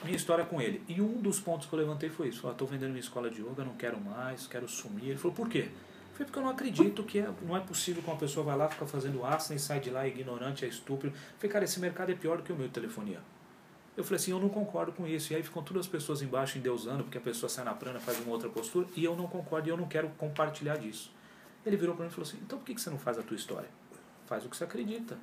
[0.03, 0.83] minha história com ele.
[0.87, 2.49] E um dos pontos que eu levantei foi isso.
[2.49, 5.09] Estou vendendo minha escola de yoga, não quero mais, quero sumir.
[5.09, 5.69] Ele falou, por quê?
[5.69, 8.57] Eu falei, porque eu não acredito que é, não é possível que uma pessoa vai
[8.57, 11.13] lá, fica fazendo asana e sai de lá ignorante, é estúpido.
[11.37, 13.19] Falei, cara, esse mercado é pior do que o meu de telefonia.
[13.97, 15.31] Eu falei assim, eu não concordo com isso.
[15.31, 18.19] E aí ficam todas as pessoas embaixo endeusando, porque a pessoa sai na prana, faz
[18.19, 21.11] uma outra postura, e eu não concordo e eu não quero compartilhar disso.
[21.65, 23.35] Ele virou para mim e falou assim, então por que você não faz a tua
[23.35, 23.69] história?
[24.25, 25.17] Faz o que você acredita.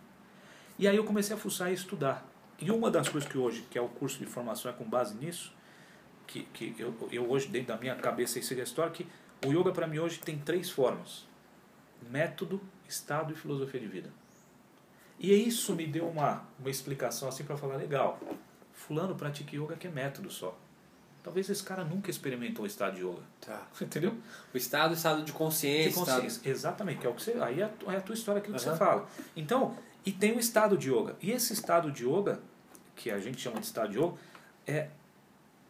[0.78, 2.26] E aí eu comecei a fuçar e estudar.
[2.62, 5.16] E uma das coisas que hoje, que é o curso de formação, é com base
[5.16, 5.52] nisso,
[6.28, 9.04] que, que eu, eu hoje, dentro da minha cabeça, isso seria a história, que
[9.44, 11.26] o yoga para mim hoje tem três formas.
[12.08, 14.10] Método, estado e filosofia de vida.
[15.18, 18.20] E isso me deu uma, uma explicação assim para falar, legal,
[18.72, 20.56] fulano pratica yoga que é método só.
[21.20, 23.22] Talvez esse cara nunca experimentou o estado de yoga.
[23.40, 23.66] Tá.
[23.82, 24.16] Entendeu?
[24.54, 25.90] O estado, o estado de consciência.
[25.90, 26.48] De consciência.
[26.48, 27.32] Exatamente, que é o que você.
[27.40, 28.72] Aí é a, é tua história, aquilo que Aham.
[28.72, 29.08] você fala.
[29.34, 31.16] Então, e tem o estado de yoga.
[31.20, 32.40] E esse estado de yoga,
[32.94, 34.14] que a gente chama de yoga,
[34.66, 34.88] é,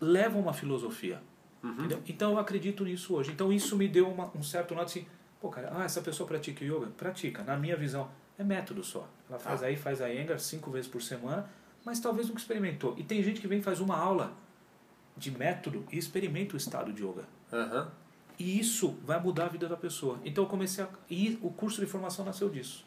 [0.00, 1.21] leva uma filosofia.
[1.62, 1.87] Uhum.
[2.07, 3.31] Então eu acredito nisso hoje.
[3.31, 5.09] Então isso me deu uma, um certo norte assim,
[5.41, 6.87] pô cara, ah, essa pessoa pratica yoga?
[6.97, 8.11] Pratica, na minha visão.
[8.38, 9.09] É método só.
[9.29, 9.67] Ela faz Ah.
[9.67, 11.49] aí, faz a Engar cinco vezes por semana,
[11.85, 12.95] mas talvez nunca experimentou.
[12.99, 14.33] E tem gente que vem e faz uma aula
[15.17, 17.25] de método e experimenta o estado de yoga.
[17.52, 17.91] Aham.
[18.38, 20.19] E isso vai mudar a vida da pessoa.
[20.25, 20.88] Então eu comecei a.
[21.09, 22.85] E o curso de formação nasceu disso.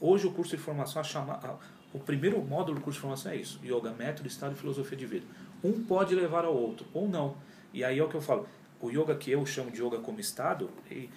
[0.00, 1.58] Hoje o curso de formação, a chama, a-
[1.94, 5.06] o primeiro módulo do curso de formação é isso: Yoga, método, estado e filosofia de
[5.06, 5.26] vida.
[5.62, 7.36] Um pode levar ao outro, ou não.
[7.72, 8.46] E aí é o que eu falo:
[8.80, 11.08] o yoga que eu chamo de yoga como estado, e,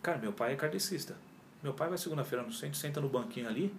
[0.00, 1.16] cara, meu pai é kardecista.
[1.62, 3.74] Meu pai vai segunda-feira no centro, senta no banquinho ali,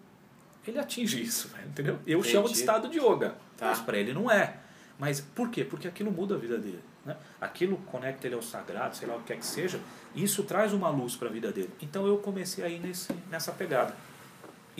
[0.67, 1.99] ele atinge isso, velho, entendeu?
[2.05, 2.33] Eu Entendi.
[2.33, 3.35] chamo de estado de yoga.
[3.57, 3.67] Tá.
[3.69, 4.57] Mas para ele não é.
[4.99, 5.63] Mas por quê?
[5.63, 6.79] Porque aquilo muda a vida dele.
[7.03, 7.17] Né?
[7.39, 9.79] Aquilo conecta ele ao sagrado, sei lá o que quer que seja,
[10.13, 11.71] e isso traz uma luz para a vida dele.
[11.81, 13.95] Então eu comecei a ir nesse, nessa pegada.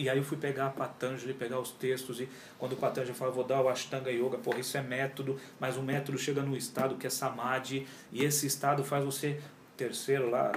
[0.02, 2.28] E aí eu fui pegar a Patanjali, pegar os textos, e
[2.58, 5.82] quando o Patanjali fala, vou dar o Ashtanga Yoga, porra, isso é método, mas o
[5.82, 9.40] método chega no estado que é Samadhi, e esse estado faz você,
[9.76, 10.50] terceiro lá,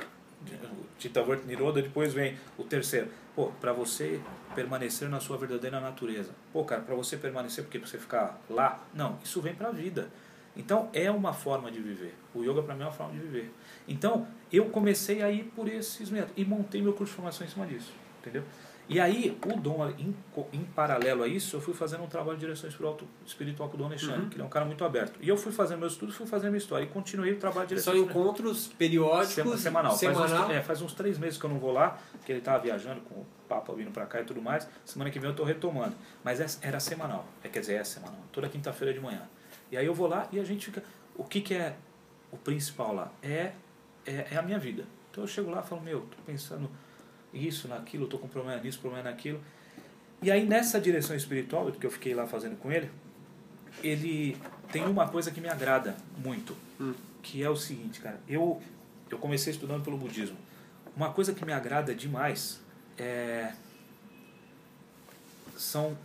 [0.98, 3.08] Chittavritti Niroda, depois vem o terceiro.
[3.36, 4.20] Pô, para você
[4.56, 6.32] permanecer na sua verdadeira natureza.
[6.52, 8.84] Pô, cara, para você permanecer, porque pra você ficar lá?
[8.96, 10.10] Não, isso vem para a vida.
[10.58, 12.16] Então é uma forma de viver.
[12.34, 13.54] O yoga para mim é uma forma de viver.
[13.88, 17.50] Então eu comecei a ir por esses métodos e montei meu curso de formação em
[17.50, 18.44] cima disso, entendeu?
[18.88, 20.16] E aí o Dom, em,
[20.54, 23.78] em paralelo a isso, eu fui fazendo um trabalho de direção espiritual, espiritual com o
[23.80, 24.30] Dom Alexandre, Uhum.
[24.30, 25.18] que ele é um cara muito aberto.
[25.22, 27.70] E eu fui fazendo meus estudos, fui fazendo minha história e continuei o trabalho de
[27.70, 29.96] direção São encontros periódicos, Sema- semanal.
[29.96, 30.28] semanal.
[30.28, 32.60] Faz, uns, é, faz uns três meses que eu não vou lá, porque ele estava
[32.62, 34.68] viajando com o Papa vindo para cá e tudo mais.
[34.86, 35.96] Semana que vem eu estou retomando.
[36.24, 37.26] Mas é- era semanal.
[37.44, 38.20] É, quer dizer, é semanal.
[38.32, 39.24] Toda quinta-feira de manhã.
[39.72, 40.84] E aí eu vou lá e a gente fica.
[41.16, 41.76] O que, que é
[42.32, 43.12] o principal lá?
[43.24, 43.52] É,
[44.06, 44.86] é, é a minha vida.
[45.10, 46.70] Então eu chego lá e falo, meu, tô pensando
[47.36, 49.40] isso, naquilo, tô com problema nisso, problema naquilo.
[50.22, 52.90] E aí nessa direção espiritual, que eu fiquei lá fazendo com ele,
[53.84, 54.38] ele
[54.72, 56.94] tem uma coisa que me agrada muito, Hum.
[57.22, 58.20] que é o seguinte, cara.
[58.28, 58.62] Eu,
[59.10, 60.38] eu comecei estudando pelo budismo.
[60.96, 62.62] Uma coisa que me agrada demais
[62.98, 63.52] é
[65.58, 65.98] são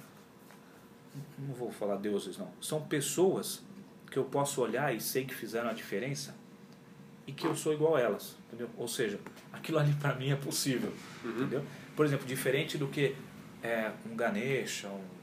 [1.38, 3.62] não vou falar deuses não, são pessoas
[4.10, 6.34] que eu posso olhar e sei que fizeram a diferença
[7.26, 8.68] e que eu sou igual a elas, entendeu?
[8.76, 9.18] Ou seja,
[9.52, 10.92] aquilo ali para mim é possível,
[11.24, 11.30] Uhum.
[11.32, 11.64] entendeu?
[11.96, 13.14] Por exemplo, diferente do que
[13.62, 15.20] é, um Ganesha, um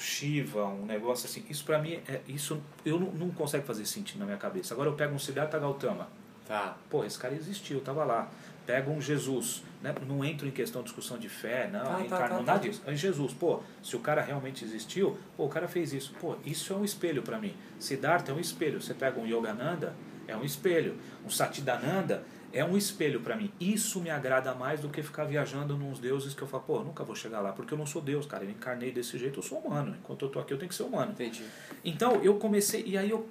[0.00, 1.44] Shiva, um negócio assim.
[1.48, 4.74] Isso para mim é isso eu não, não consigo fazer sentido na minha cabeça.
[4.74, 6.08] Agora eu pego um Siddhartha Gautama,
[6.46, 6.76] Tá.
[6.88, 8.30] Pô, esse cara existiu, tava lá.
[8.64, 9.94] Pega um Jesus, né?
[10.08, 12.68] não entro em questão de discussão de fé, não, Tá, tá, reencarnou, tá, nada tá.
[12.68, 12.82] disso.
[12.84, 16.12] É Jesus, pô, se o cara realmente existiu, pô, o cara fez isso.
[16.20, 17.54] Pô, isso é um espelho para mim.
[17.78, 18.80] Siddhartha é um espelho.
[18.80, 19.94] Você pega um Yogananda,
[20.26, 20.96] é um espelho.
[21.24, 22.24] Um Satidananda
[22.56, 23.52] é um espelho para mim.
[23.60, 26.84] Isso me agrada mais do que ficar viajando nos deuses que eu falo, pô, eu
[26.84, 28.44] nunca vou chegar lá, porque eu não sou Deus, cara.
[28.44, 29.94] Eu encarnei desse jeito, eu sou humano.
[30.02, 31.12] Enquanto eu tô aqui, eu tenho que ser humano.
[31.12, 31.44] Entendi.
[31.84, 33.28] Então eu comecei, e aí eu,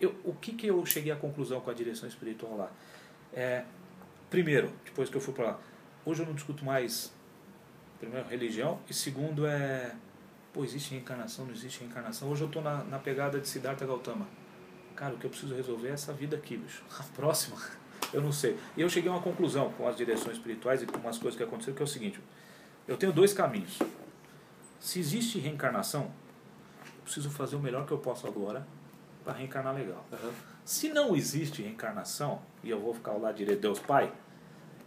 [0.00, 2.70] eu, o que, que eu cheguei à conclusão com a direção espiritual lá?
[3.32, 3.64] É,
[4.30, 5.60] primeiro, depois que eu fui para lá,
[6.06, 7.12] hoje eu não discuto mais,
[7.98, 9.96] primeiro, religião, e segundo é,
[10.52, 12.30] pô, existe reencarnação, não existe reencarnação.
[12.30, 14.28] Hoje eu estou na, na pegada de Siddhartha Gautama.
[14.94, 16.84] Cara, o que eu preciso resolver é essa vida aqui, bicho.
[16.96, 17.56] A próxima,
[18.12, 18.58] eu não sei.
[18.76, 21.42] E eu cheguei a uma conclusão com as direções espirituais e com umas coisas que
[21.42, 22.20] aconteceram, que é o seguinte,
[22.86, 23.78] eu tenho dois caminhos.
[24.78, 26.10] Se existe reencarnação,
[26.84, 28.66] eu preciso fazer o melhor que eu posso agora
[29.24, 30.04] para reencarnar legal.
[30.12, 30.32] Aham.
[30.64, 34.12] Se não existe reencarnação e eu vou ficar ao lado direito de Deus Pai,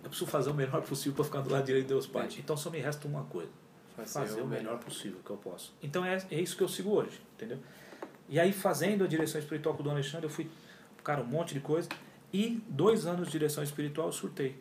[0.03, 2.23] eu preciso fazer o melhor possível para ficar do lado direito de Deus Pai.
[2.23, 2.41] Entendi.
[2.41, 3.51] Então só me resta uma coisa:
[3.95, 5.73] Fazer, fazer o melhor possível que eu posso.
[5.81, 7.59] Então é, é isso que eu sigo hoje, entendeu?
[8.29, 10.49] E aí, fazendo a direção espiritual com o Dom Alexandre, eu fui,
[11.03, 11.89] cara, um monte de coisa.
[12.33, 14.55] E dois anos de direção espiritual surtei.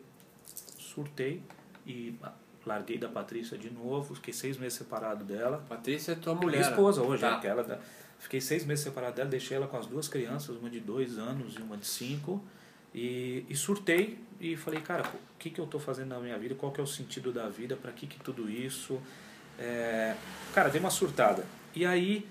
[0.78, 1.42] Surtei
[1.87, 2.14] e
[2.66, 5.64] larguei da Patrícia de novo, fiquei seis meses separado dela.
[5.68, 6.58] Patrícia é tua mulher.
[6.58, 7.37] Minha esposa hoje, Tá.
[7.37, 7.78] é, que ela, da-
[8.18, 11.54] fiquei seis meses separado dela, deixei ela com as duas crianças, uma de dois anos
[11.56, 12.42] e uma de cinco,
[12.94, 16.54] e, e surtei e falei, cara, o que, que eu estou fazendo na minha vida,
[16.54, 19.00] qual que é o sentido da vida, para que, que tudo isso?
[19.58, 20.14] É,
[20.54, 21.44] cara, dei uma surtada.
[21.74, 22.28] E aí,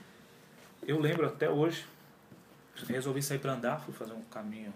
[0.87, 1.85] eu lembro até hoje,
[2.87, 4.71] resolvi sair para andar, fui fazer um caminho,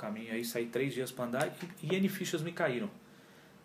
[0.00, 1.48] caminho aí, saí três dias para andar
[1.82, 2.90] e, e N fichas me caíram.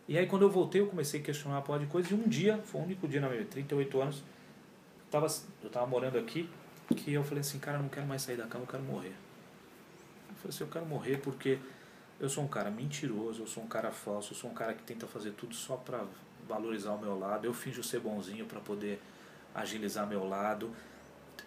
[0.07, 2.11] E aí quando eu voltei, eu comecei a questionar uma porra de coisa.
[2.11, 5.27] E um dia, foi o único dia na minha vida, 38 anos, eu tava,
[5.63, 6.49] eu tava morando aqui,
[6.95, 9.13] que eu falei assim, cara, eu não quero mais sair da cama, eu quero morrer.
[10.29, 11.57] Eu falei assim, eu quero morrer porque
[12.19, 14.83] eu sou um cara mentiroso, eu sou um cara falso, eu sou um cara que
[14.83, 16.03] tenta fazer tudo só pra
[16.47, 17.45] valorizar o meu lado.
[17.45, 19.01] Eu finjo ser bonzinho pra poder
[19.55, 20.69] agilizar meu lado.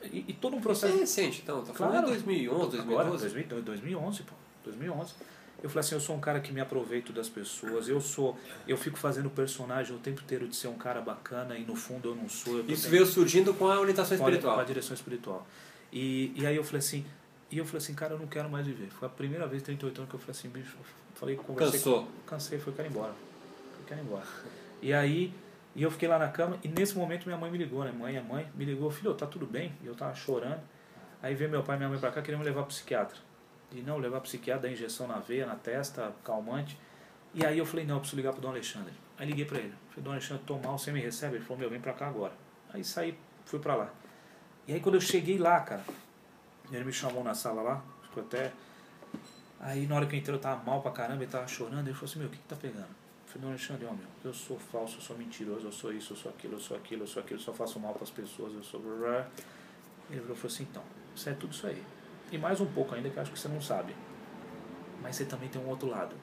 [0.03, 0.97] E, e todo um Isso processo.
[0.97, 1.63] é recente, então.
[1.65, 2.07] Tá falando Claro.
[2.09, 3.35] de 2011, Agora, 2012.
[3.47, 4.35] 2000, 2011, pô.
[4.69, 5.15] 2011.
[5.61, 7.89] Eu falei assim, eu sou um cara que me aproveito das pessoas.
[7.89, 11.65] Eu sou, eu fico fazendo personagem o tempo inteiro de ser um cara bacana e
[11.65, 12.59] no fundo eu não sou.
[12.59, 14.65] Eu Isso veio surgindo com a orientação com a- Com a espiritual.
[14.65, 15.47] direção espiritual.
[15.93, 17.05] E, e aí eu falei assim,
[17.51, 18.89] e eu falei assim, cara, eu não quero mais viver.
[18.91, 20.77] Foi a primeira vez, 38 anos, que eu falei assim, bicho,
[21.17, 22.03] falei, conversei Cansou.
[22.05, 23.13] com- cansei, foi, quero ir embora.
[23.81, 24.25] Eu quero ir embora.
[24.81, 25.35] E aí,
[25.75, 27.91] e eu fiquei lá na cama, e nesse momento minha mãe me ligou, né?
[27.91, 29.73] Mãe, a mãe me ligou, filho, tá tudo bem?
[29.83, 30.61] E eu tava chorando.
[31.21, 33.17] Aí veio meu pai e minha mãe pra cá, queriam me levar pro psiquiatra.
[33.73, 36.79] E não, levar psiquiatra, dar injeção na veia, na testa, calmante.
[37.35, 38.93] E aí eu falei, não, eu preciso ligar pro Dom Alexandre.
[39.19, 39.75] Aí liguei pra ele.
[39.91, 41.37] Falei, Dom Alexandre, tô mal, você me recebe?
[41.37, 42.33] Ele falou, meu, vem pra cá agora.
[42.73, 43.91] Aí saí, fui pra lá.
[44.67, 45.83] E aí quando eu cheguei lá, cara,
[46.71, 48.53] ele me chamou na sala lá, ficou até.
[49.61, 51.95] Aí na hora que eu entrei eu tava mal pra caramba, ele tava chorando, ele
[51.95, 52.87] falou assim, meu, o que, que tá pegando?
[52.87, 56.13] Eu falei, Dom Alexandre, ó, meu, eu sou falso, eu sou mentiroso, eu sou isso,
[56.13, 58.55] eu sou aquilo, eu sou aquilo, eu sou aquilo, eu só faço mal pras pessoas,
[58.55, 58.81] eu sou.
[60.11, 60.83] Ele falou assim, então,
[61.15, 61.83] isso é tudo isso aí.
[62.31, 63.95] E mais um pouco ainda que eu acho que você não sabe.
[65.03, 66.15] Mas você também tem um outro lado.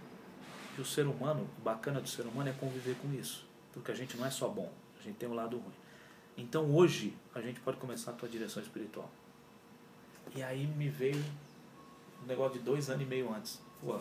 [0.77, 3.47] E o ser humano, o bacana do ser humano é conviver com isso.
[3.73, 5.73] Porque a gente não é só bom, a gente tem um lado ruim.
[6.37, 9.09] Então hoje a gente pode começar a tua direção espiritual.
[10.35, 11.23] E aí me veio
[12.23, 13.61] um negócio de dois anos e meio antes.
[13.81, 13.99] Pô,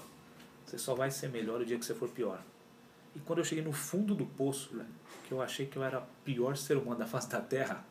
[0.64, 2.40] você só vai ser melhor o dia que você for pior.
[3.14, 4.88] E quando eu cheguei no fundo do poço, velho,
[5.26, 7.84] que eu achei que eu era o pior ser humano da face da Terra,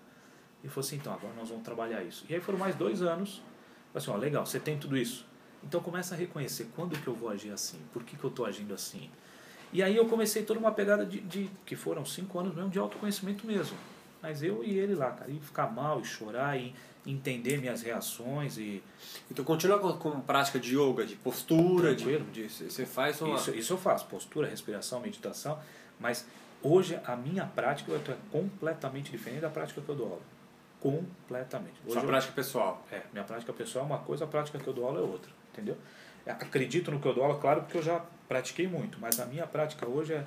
[0.62, 2.26] ele falou assim, então, agora nós vamos trabalhar isso.
[2.30, 3.42] E aí foram mais dois anos.
[3.94, 5.26] Assim, ó, legal, você tem tudo isso.
[5.64, 8.46] Então começa a reconhecer quando que eu vou agir assim, por que, que eu estou
[8.46, 9.10] agindo assim.
[9.72, 12.78] E aí eu comecei toda uma pegada de, de, que foram cinco anos mesmo de
[12.80, 13.76] autoconhecimento mesmo.
[14.22, 16.74] Mas eu e ele lá, cara, e ficar mal, e chorar, e
[17.06, 18.82] entender minhas reações e
[19.30, 22.26] Então continua com, com prática de yoga, de postura, de, Tranquilo.
[22.32, 23.36] de- você faz uma...
[23.36, 25.60] Isso, isso eu faço, postura, respiração, meditação,
[26.00, 26.26] mas
[26.62, 30.22] hoje a minha prática é completamente diferente da prática que eu dou aula.
[30.84, 31.76] Completamente.
[31.86, 32.86] Hoje Sua eu- prática pessoal.
[32.92, 35.32] É, minha prática pessoal é uma coisa, a prática que eu dou aula é outra,
[35.54, 35.78] entendeu?
[36.28, 39.48] Acredito no que eu dou aula, claro, porque eu já pratiquei muito, mas a minha
[39.48, 40.26] prática hoje é,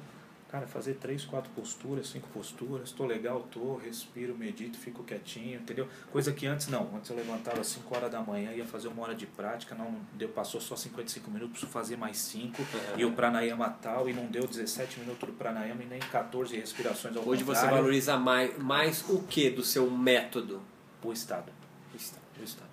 [0.57, 5.87] cara, fazer três, quatro posturas, cinco posturas, tô legal, tô, respiro, medito, fico quietinho, entendeu?
[6.11, 9.03] Coisa que antes não, antes eu levantava às 5 horas da manhã, ia fazer uma
[9.03, 12.69] hora de prática, não deu, passou só 55 minutos, preciso fazer mais 5, Uhum.
[12.99, 17.15] e o pranayama tal, e não deu 17 minutos do pranayama e nem 14 respirações
[17.15, 17.77] ao Hoje você contrário.
[17.77, 20.63] valoriza mais, mais o que do seu método?
[21.05, 21.53] o estado.
[21.93, 22.69] o estado.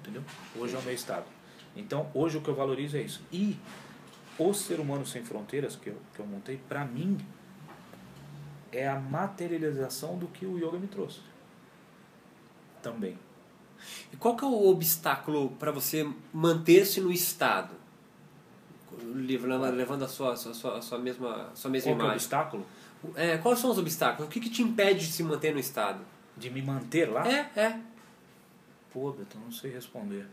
[0.00, 0.22] Entendeu?
[0.56, 1.24] Hoje é o meu estado.
[1.74, 3.22] Então, hoje o que eu valorizo é isso.
[3.32, 3.56] E
[4.38, 7.18] o ser humano sem fronteiras que eu, que eu montei, para mim,
[8.72, 11.20] é a materialização do que o yoga me trouxe.
[12.82, 13.18] Também.
[14.12, 17.74] E qual que é o obstáculo para você manter-se no estado?
[19.02, 22.06] Levando, a sua, a sua, a sua, mesma, a sua mesma Qual que é o
[22.06, 22.14] imagem.
[22.14, 22.66] obstáculo?
[23.16, 24.28] É, quais são os obstáculos?
[24.28, 26.00] O que, que te impede de se manter no estado?
[26.36, 27.26] De me manter lá?
[27.28, 27.80] É, é.
[28.92, 30.26] Pô, Beto, eu não sei responder.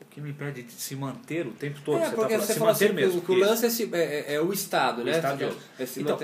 [0.00, 1.98] O que me impede de se manter o tempo todo?
[1.98, 3.20] é, você tá falando, você se fala manter assim, mesmo.
[3.22, 5.12] que o, lance é, esse- é, é- é o estado, O né?
[5.12, 6.18] estado é se Então,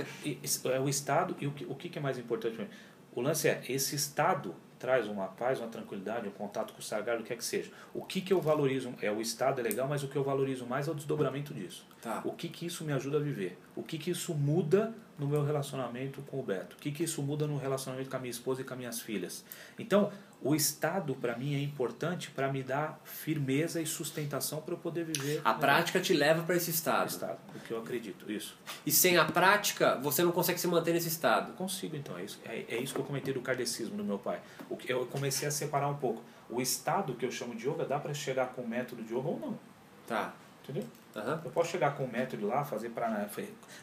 [0.72, 2.68] é o estado e o que, o que é mais importante mim?
[3.14, 7.22] O lance é, esse estado traz uma paz, uma tranquilidade, um contato com o sagrado,
[7.22, 7.70] o que é que seja.
[7.94, 10.66] O que que eu valorizo, é o estado é legal, mas o que eu valorizo
[10.66, 11.86] mais é o desdobramento disso.
[12.00, 12.20] Tá.
[12.24, 13.56] O que que isso me ajuda a viver?
[13.76, 16.74] O que que isso muda no meu relacionamento com o Beto?
[16.74, 19.00] O que que isso muda no relacionamento com a minha esposa e com as minhas
[19.00, 19.44] filhas?
[19.78, 20.10] Então,
[20.44, 25.04] o estado para mim é importante para me dar firmeza e sustentação para eu poder
[25.04, 27.08] viver A no prática te leva para esse estado.
[27.08, 28.56] estado, o que eu acredito, isso.
[28.84, 31.50] E sem a prática, você não consegue se manter nesse estado.
[31.50, 32.18] Eu consigo, então.
[32.18, 34.40] É isso, é, é isso que eu comentei do kardecismo do meu pai.
[34.68, 36.22] O que eu comecei a separar um pouco.
[36.50, 39.28] O estado que eu chamo de yoga, dá para chegar com o método de yoga
[39.28, 39.58] ou não.
[40.06, 40.34] Tá.
[40.62, 40.84] Entendeu?
[41.14, 41.40] Aham.
[41.44, 43.28] Eu posso chegar com o método lá, fazer prana,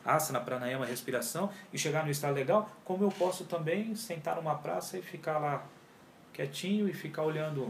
[0.03, 4.97] asana, pranayama, respiração e chegar no estado legal, como eu posso também sentar numa praça
[4.97, 5.63] e ficar lá
[6.43, 7.63] quietinho e ficar olhando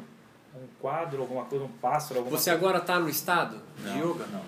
[0.55, 2.65] um quadro, alguma coisa, um pássaro, alguma Você coisa.
[2.65, 4.25] agora está no estado de Não, yoga?
[4.27, 4.43] Não.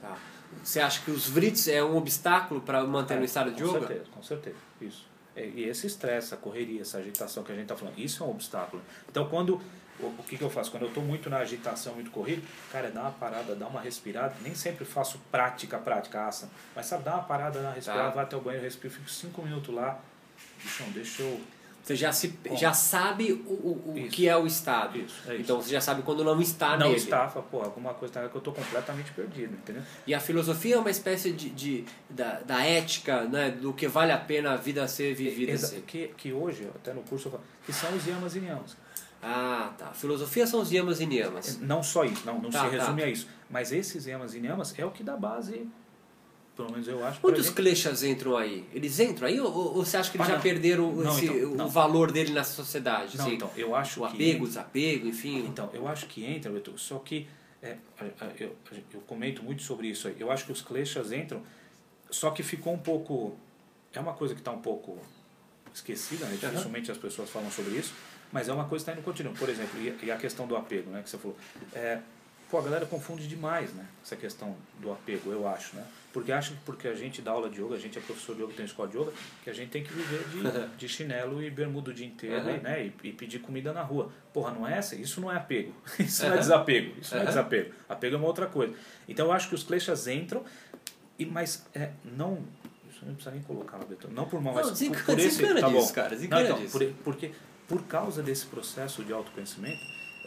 [0.00, 0.16] Tá.
[0.62, 3.80] Você acha que os vrits é um obstáculo para manter no estado de com yoga?
[3.86, 4.56] certeza, com certeza.
[4.80, 5.06] Isso.
[5.36, 8.26] É, E esse estresse, essa correria, essa agitação que a gente está falando, isso é
[8.26, 8.82] um obstáculo.
[9.08, 9.60] Então, quando.
[10.00, 10.70] O, o que, que eu faço?
[10.70, 14.32] Quando eu estou muito na agitação, muito corrido, cara, dá uma parada, dá uma respirada.
[14.42, 16.52] Nem sempre faço prática, prática, asana.
[16.76, 18.10] Mas sabe, dá uma parada, dá uma respirada, Tá.
[18.14, 19.98] vai até o banheiro, respiro, fico cinco minutos lá.
[20.62, 21.40] Bichão, deixa eu.
[21.88, 22.54] Você já, se, Bom.
[22.54, 24.98] já sabe o, o, o que é o estado.
[24.98, 25.42] Isso, é isso.
[25.42, 26.96] Então você já sabe quando não está não nele.
[26.96, 29.82] está, fala, pô, alguma coisa tá que eu estou completamente perdido, entendeu?
[30.06, 34.12] E a filosofia é uma espécie de, de- da, da ética, né, do que vale
[34.12, 35.52] a pena a vida ser vivida.
[35.52, 35.80] Exa- assim.
[35.80, 38.76] que, que hoje, até no curso eu falo, que são os yamas e niyamas.
[39.22, 39.86] Ah, tá.
[39.86, 41.58] Filosofia são os yamas e niyamas.
[41.58, 43.06] Não só isso, não, não Tá, se resume tá.
[43.08, 43.26] a isso.
[43.48, 45.66] Mas esses yamas e niyamas é o que dá base
[46.58, 47.20] pelo menos eu acho.
[47.20, 47.54] Quantos gente...
[47.54, 48.66] kleshas entram aí?
[48.74, 50.42] Eles entram aí ou, ou você acha que eles Ah, já não.
[50.42, 51.68] perderam Não, esse- então, o não.
[51.68, 53.16] valor dele na sociedade?
[53.16, 53.34] Não, assim?
[53.36, 55.46] então, eu acho o apego, o desapego, enfim.
[55.46, 57.28] Então, eu acho que entra, Beto, só que
[57.62, 57.76] é,
[58.40, 58.56] eu,
[58.92, 60.16] eu comento muito sobre isso aí.
[60.18, 61.44] Eu acho que os kleshas entram,
[62.10, 63.36] só que ficou um pouco.
[63.92, 64.98] É uma coisa que está um pouco
[65.72, 66.36] esquecida, né?
[66.40, 67.94] Dificilmente as pessoas falam sobre isso,
[68.32, 69.32] mas é uma coisa que está indo continuo.
[69.34, 71.36] Por exemplo, e, e a questão do apego, né, que você falou.
[71.72, 72.00] É,
[72.50, 75.76] pô, a galera confunde demais né, essa questão do apego, eu acho.
[75.76, 75.84] Né?
[76.12, 78.42] Porque acha que porque a gente dá aula de yoga, a gente é professor de
[78.42, 79.12] yoga, tem escola de yoga,
[79.44, 82.56] que a gente tem que viver de, de chinelo e bermuda o dia inteiro Aham.
[82.56, 84.10] e, né, e, e pedir comida na rua.
[84.32, 84.96] Porra, não é essa?
[84.96, 85.72] Isso não é apego.
[86.00, 86.94] Isso não é desapego.
[87.00, 87.74] Isso não é desapego.
[87.88, 88.74] Apego é uma outra coisa.
[89.06, 90.42] Então eu acho que os kleshas entram,
[91.18, 92.42] e, mas é, não.
[92.90, 94.08] Isso não precisa nem colocar lá, Beto.
[94.10, 95.42] Não por mal, Não, mas desencana- por, por esse.
[95.46, 95.92] Tá disso, bom.
[95.92, 97.30] cara, Não, então, por, porque
[97.68, 99.78] por causa desse processo de autoconhecimento,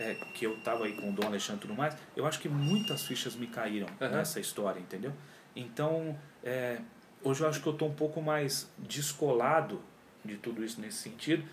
[0.01, 2.49] é, que eu tava aí com o Dom Alexandre e tudo mais, eu acho que
[2.49, 4.09] muitas fichas me caíram Aham.
[4.17, 5.13] nessa história, entendeu?
[5.55, 6.79] Então, é,
[7.23, 9.81] hoje eu acho que eu tô um pouco mais descolado
[10.25, 11.43] de tudo isso nesse sentido,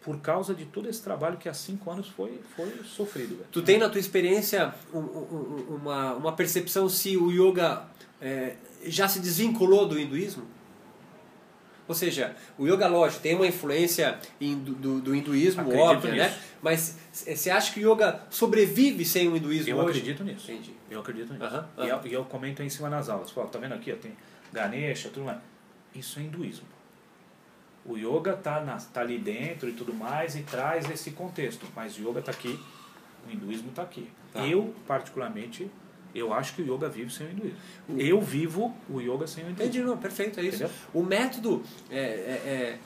[0.00, 3.36] por causa de todo esse trabalho que há cinco anos foi, foi sofrido.
[3.36, 3.48] velho.
[3.50, 7.82] Tu tem na tua experiência um- um- um- uma, uma percepção se o yoga
[8.20, 8.56] é,
[8.86, 10.44] já se desvinculou do hinduísmo?
[11.88, 16.28] Ou seja, o yoga, lógico, tem uma influência hindu- do, do hinduísmo, Acredito óbvia, né?
[16.28, 16.38] nisso.
[16.60, 19.98] Mas c- você acha que o yoga sobrevive sem o hinduísmo Eu hoje?
[20.00, 20.50] acredito nisso.
[20.52, 20.74] Entendi.
[20.90, 21.44] Eu acredito nisso.
[21.44, 23.30] Aham, E, eu, e eu comento aí em cima nas aulas.
[23.30, 23.90] Falo, tá vendo aqui?
[23.90, 24.12] ó, tem
[24.52, 25.38] Ganesha, tudo mais.
[25.94, 26.66] Isso é hinduísmo.
[27.86, 31.64] O yoga tá, na, tá ali dentro e tudo mais e traz esse contexto.
[31.74, 32.58] Mas o yoga tá aqui,
[33.26, 34.10] o hinduísmo tá aqui.
[34.32, 34.46] Tá.
[34.46, 35.70] Eu, particularmente,
[36.18, 37.58] eu acho que o yoga vive sem o hinduísmo.
[37.96, 39.64] Eu vivo o yoga sem o hinduísmo.
[39.64, 40.56] Entendi, não, perfeito, é isso.
[40.64, 40.70] Entendeu?
[40.94, 42.00] O método, é, é,
[42.46, 42.78] é,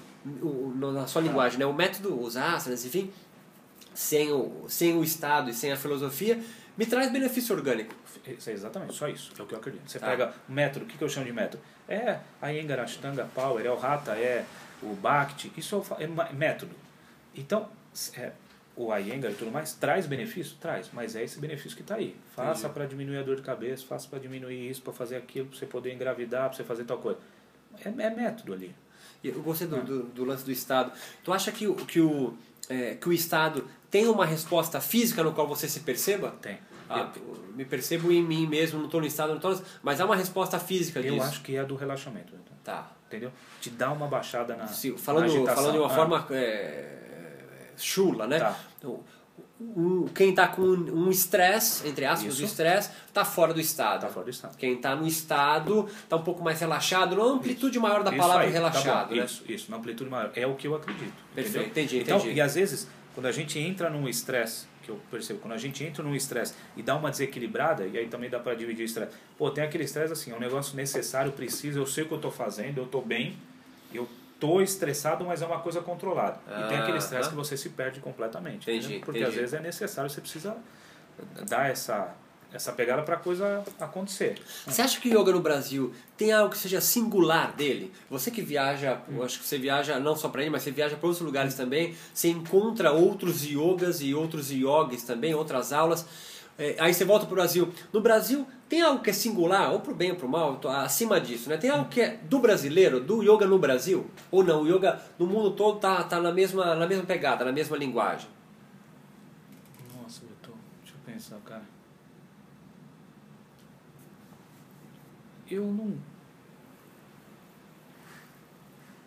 [0.42, 1.66] o- na sua linguagem, né?
[1.66, 3.10] o método, os asanas, enfim,
[3.94, 6.40] sem o, sem o Estado e sem a filosofia,
[6.76, 7.94] me traz benefício orgânico.
[8.26, 9.82] Isso é exatamente, só isso, é o que eu acredito.
[9.90, 10.06] Você Tá.
[10.06, 11.62] pega o método, o que, que eu chamo de método?
[11.88, 14.44] É a Iyengar, Ashtanga, Power, é o Hatha, é
[14.82, 16.74] o Bhakti, isso é ma- método.
[17.34, 17.68] Então,
[18.16, 18.32] é,
[18.76, 20.56] o Iyengar e tudo mais traz benefício?
[20.60, 22.16] Traz, mas é esse benefício que está aí.
[22.34, 25.58] Faça para diminuir a dor de cabeça, faça para diminuir isso, para fazer aquilo, para
[25.58, 27.18] você poder engravidar, para você fazer tal coisa.
[27.84, 28.74] É, é método ali.
[29.22, 29.70] Eu gostei Ah.
[29.76, 30.90] do, do, do lance do Estado.
[31.22, 32.34] Tu acha que, o- que, o,
[32.68, 36.30] é, que o Estado tem uma resposta física no qual você se perceba?
[36.42, 36.58] Tem.
[36.90, 39.58] Ah, eu me percebo em mim mesmo, não estou no Estado, não estou...
[39.82, 41.26] Mas há uma resposta física eu disso.
[41.26, 42.34] acho que é do relaxamento.
[42.34, 42.92] então, Tá.
[43.06, 43.30] Entendeu?
[43.60, 45.54] Te dá uma baixada na, na falando, agitação.
[45.54, 47.01] falando de uma Ah, forma é,
[47.76, 48.38] chula, né?
[48.38, 48.58] Tá.
[48.78, 49.00] Então,
[49.60, 52.42] um- quem está com um estresse, entre aspas, Isso.
[52.42, 54.00] o estresse, está fora do Estado.
[54.02, 54.56] Tá fora do estado.
[54.56, 58.18] Quem está no Estado está um pouco mais relaxado, não a amplitude maior da Isso
[58.18, 59.14] palavra aí, tá relaxado, bom.
[59.16, 59.24] né?
[59.24, 60.30] Isso, isso, na amplitude maior.
[60.34, 61.12] É o que eu acredito.
[61.34, 61.68] Perfeito, entendeu?
[61.68, 62.34] entendi, então, entendi.
[62.34, 65.84] E às vezes, quando a gente entra num estresse, que eu percebo, quando a gente
[65.84, 69.12] entra num estresse e dá uma desequilibrada, e aí também dá para dividir o estresse.
[69.38, 72.16] Pô, tem aquele estresse assim, é um negócio necessário, preciso, eu sei o que eu
[72.16, 73.36] estou fazendo, eu estou bem,
[73.94, 74.08] eu
[74.42, 76.40] tô estressado, mas é uma coisa controlada.
[76.48, 77.30] e tem aquele estresse Aham.
[77.30, 78.68] que você se perde completamente.
[78.68, 78.98] Entendi?
[78.98, 79.24] Porque entendi.
[79.24, 80.56] às vezes é necessário, você precisa
[81.48, 82.12] dar essa,
[82.52, 84.42] essa pegada para a coisa acontecer.
[84.66, 87.92] Você acha que o yoga no Brasil tem algo que seja singular dele?
[88.10, 90.96] Você que viaja, eu acho que você viaja não só para ele, mas você viaja
[90.96, 96.04] para outros lugares também, você encontra outros yogas e outros yogis também, outras aulas.
[96.58, 97.72] É, aí você volta para o Brasil.
[97.92, 101.20] No Brasil, tem algo que é singular, ou pro bem ou pro mal, tô acima
[101.20, 101.56] disso, né?
[101.56, 104.10] Tem algo que é do brasileiro, do yoga no Brasil?
[104.30, 104.62] Ou não?
[104.62, 108.28] O yoga no mundo todo tá, tá na, mesma, na mesma pegada, na mesma linguagem.
[110.00, 111.64] Nossa, Beto, deixa eu pensar, cara.
[115.50, 115.98] Eu não.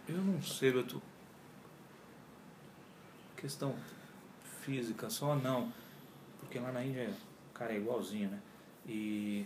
[0.07, 1.01] Eu não sei, Beto.
[3.35, 3.75] Questão
[4.61, 5.71] física só não.
[6.39, 7.09] Porque lá na Índia,
[7.55, 8.39] cara, é igualzinho, né?
[8.87, 9.45] E.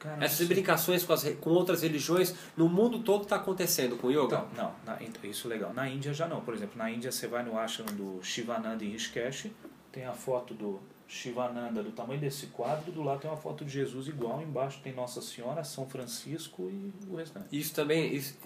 [0.00, 0.46] Cara, Essas sei.
[0.46, 4.38] brincações com, as, com outras religiões no mundo todo está acontecendo com o yoga?
[4.56, 5.74] Não, não, na- então, isso é legal.
[5.74, 6.40] Na Índia já não.
[6.40, 9.48] Por exemplo, na Índia você vai no ashram do Shivananda em Rishikesh,
[9.90, 13.72] tem a foto do Shivananda do tamanho desse quadro, do lado tem uma foto de
[13.72, 17.46] Jesus igual, embaixo tem Nossa Senhora, São Francisco e o restante.
[17.50, 18.36] Isso também, isso,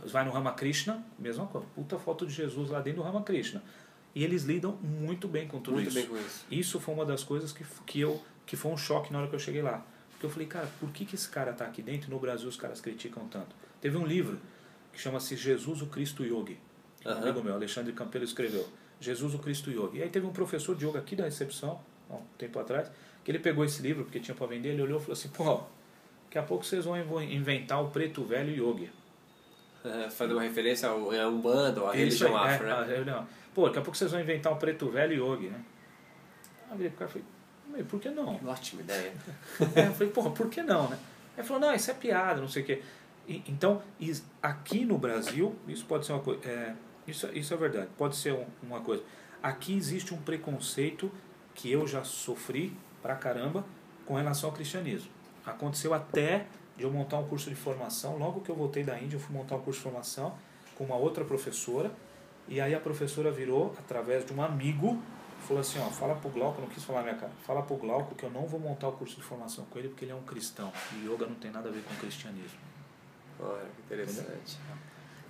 [0.00, 1.66] Você vai no Ramakrishna, mesma coisa.
[1.74, 3.62] Puta foto de Jesus lá dentro do Ramakrishna.
[4.14, 5.98] E eles lidam muito bem com tudo muito isso.
[5.98, 6.46] bem com isso.
[6.50, 8.18] Isso foi uma das coisas que, que, eu,
[8.52, 9.82] que foi um choque na hora que eu cheguei lá.
[10.10, 12.46] Porque eu falei, cara, por que, que esse cara tá aqui dentro e no Brasil
[12.46, 13.56] os caras criticam tanto?
[13.80, 14.38] Teve um livro
[14.92, 16.58] que chama-se Jesus o Cristo Yogi.
[17.02, 17.22] Um Aham.
[17.22, 18.68] amigo meu, Alexandre Campelo, escreveu.
[19.00, 19.96] Jesus o Cristo Yogi.
[19.96, 22.90] E aí teve um professor de yoga aqui da recepção, há um tempo atrás,
[23.24, 25.62] que ele pegou esse livro, porque tinha para vender, ele olhou e falou assim, pô,
[26.24, 28.90] daqui a pouco vocês vão inventar o preto velho yogi.
[29.82, 33.12] É, fazendo uma referência ao, a Umbanda, ou a religião aí, afro, é, né?
[33.12, 33.24] a.
[33.54, 35.64] Pô, daqui a pouco vocês vão inventar um preto velho yogi, né?
[36.70, 37.41] Aí pro cara e
[37.72, 38.40] falei, "Mas por que não?
[38.46, 39.12] Ótima ideia.
[39.74, 40.98] É, eu falei, porra, por que não, né?
[41.34, 42.82] Aí ele falou, não, isso é piada, não sei o quê.
[43.26, 43.82] E, então,
[44.42, 46.40] aqui no Brasil, isso pode ser uma coisa.
[46.48, 46.74] É,
[47.06, 49.02] isso, isso é verdade, pode ser um- uma coisa.
[49.42, 51.10] Aqui existe um preconceito
[51.54, 53.64] que eu já sofri pra caramba
[54.06, 55.10] com relação ao cristianismo.
[55.44, 58.16] Aconteceu até de eu montar um curso de formação.
[58.18, 60.34] Logo que eu voltei da Índia, eu fui montar um curso de formação
[60.76, 61.90] com uma outra professora.
[62.48, 65.00] E aí a professora virou, através de um amigo,
[65.42, 68.14] falou assim, ó, fala pro Glauco, não quis falar na minha cara, fala pro Glauco
[68.14, 70.22] que eu não vou montar o curso de formação com ele porque ele é um
[70.22, 70.72] cristão.
[70.92, 72.58] E yoga não tem nada a ver com cristianismo.
[73.40, 74.58] Olha, que interessante.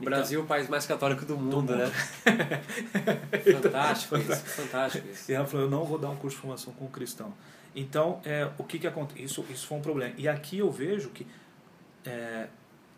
[0.01, 1.87] O Brasil é o país mais católico do mundo, né?
[3.63, 5.31] fantástico isso, fantástico isso.
[5.31, 7.33] E ela falou, eu não vou dar um curso de formação com um cristão.
[7.75, 9.23] Então, é, o que que acontece?
[9.23, 10.15] Isso, isso foi um problema.
[10.19, 11.27] E aqui eu vejo que
[12.05, 12.49] é,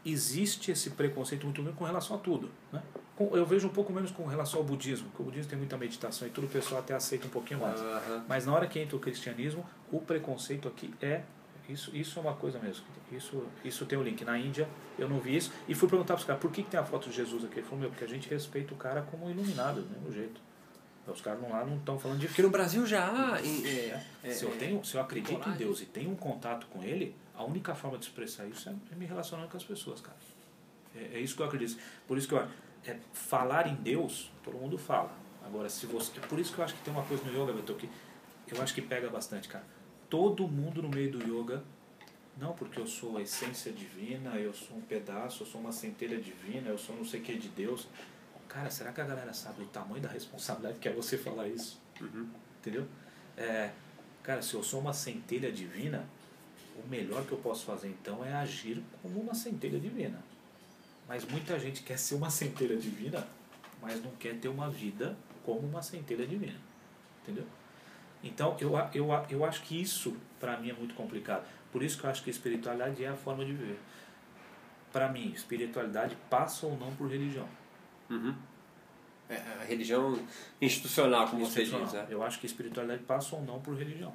[0.04, 2.50] existe esse preconceito muito grande com relação a tudo.
[2.72, 2.82] Né?
[3.30, 6.26] Eu vejo um pouco menos com relação ao budismo, porque o budismo tem muita meditação
[6.26, 7.80] e tudo, o pessoal até aceita um pouquinho mais.
[7.80, 8.24] Aham.
[8.28, 11.22] Mas na hora que entra o cristianismo, o preconceito aqui é
[11.68, 12.84] isso, isso é uma coisa mesmo.
[13.12, 14.24] Isso, isso tem o link.
[14.24, 16.70] Na Índia eu não vi isso e fui perguntar para os caras por que, que
[16.70, 17.60] tem a foto de Jesus aqui.
[17.60, 20.40] Ele falou, meu, porque a gente respeita o cara como iluminado, do mesmo jeito.
[21.06, 23.40] Os caras não lá não estão falando de Porque no Brasil já há.
[23.42, 25.52] em- é, é, se eu, tenho, se eu acredito em.
[25.52, 28.94] Deus e tenho um contato com Ele, a única forma de expressar isso é, é
[28.96, 30.16] me relacionando com as pessoas, cara.
[30.96, 31.78] É, é isso que eu acredito.
[32.08, 32.46] Por isso que eu,
[32.86, 35.12] é, falar em Deus, todo mundo fala.
[35.44, 36.10] Agora, se você.
[36.18, 37.88] É por isso que eu acho que tem uma coisa no yoga, Beto, que
[38.50, 39.64] eu acho que pega bastante, cara.
[40.08, 41.62] Todo mundo no meio do yoga,
[42.36, 46.20] não porque eu sou a essência divina, eu sou um pedaço, eu sou uma centelha
[46.20, 47.88] divina, eu sou não sei o que de Deus.
[48.48, 51.80] Cara, será que a galera sabe o tamanho da responsabilidade que é você falar isso?
[52.00, 52.28] Uhum.
[52.60, 52.86] Entendeu?
[53.36, 53.70] É,
[54.22, 56.06] cara, se eu sou uma centelha divina,
[56.76, 60.22] o melhor que eu posso fazer então é agir como uma centelha divina.
[61.08, 63.26] Mas muita gente quer ser uma centelha divina,
[63.82, 66.58] mas não quer ter uma vida como uma centelha divina.
[67.22, 67.44] Entendeu?
[68.22, 71.44] Então, eu, a- eu, a- eu acho que isso, para mim, é muito complicado.
[71.70, 73.78] Por isso que eu acho que a espiritualidade é a forma de viver.
[74.92, 77.48] Para mim, espiritualidade passa ou não por religião.
[78.08, 78.34] Uhum.
[79.28, 80.18] É, a religião
[80.60, 82.06] institucional, como você diz, Institucional.
[82.06, 82.14] né?
[82.14, 84.12] Eu acho que espiritualidade passa ou não por religião.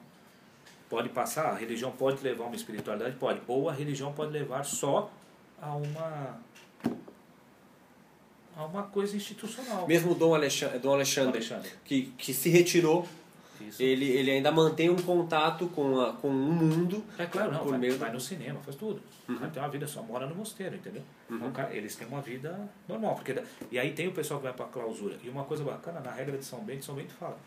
[0.89, 3.15] Pode passar, a religião pode levar a uma espiritualidade?
[3.17, 3.41] Pode.
[3.47, 5.11] Ou a religião pode levar só
[5.61, 6.39] a uma
[8.59, 9.87] a uma coisa institucional.
[9.87, 11.71] Mesmo o Dom Alexandre, Dom Alexandre, Alexandre.
[11.85, 13.07] Que, que se retirou,
[13.61, 13.81] Isso.
[13.81, 17.03] ele, ele ainda mantém um contato com, a, com o mundo.
[17.17, 19.01] É claro, não, por vai, meio vai no cinema, faz tudo.
[19.29, 19.37] Uhum.
[19.37, 21.01] Vai ter uma vida, só mora no mosteiro, entendeu?
[21.29, 21.37] Uhum.
[21.37, 23.15] Então, cara, eles têm uma vida normal.
[23.15, 23.41] Porque,
[23.71, 25.15] e aí tem o pessoal que vai para a clausura.
[25.23, 27.37] E uma coisa bacana, na regra de São Bento, São Bento fala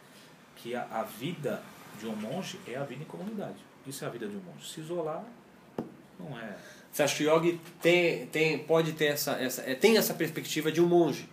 [0.57, 1.63] que a, a vida
[2.01, 3.59] de um monge é a vida em comunidade.
[3.87, 4.67] Isso é a vida de um monge.
[4.67, 5.23] Se isolar,
[6.19, 6.57] não é.
[6.93, 10.71] Você acha que o yogi tem, tem, pode ter essa, essa, é, tem essa perspectiva
[10.71, 11.27] de um monge,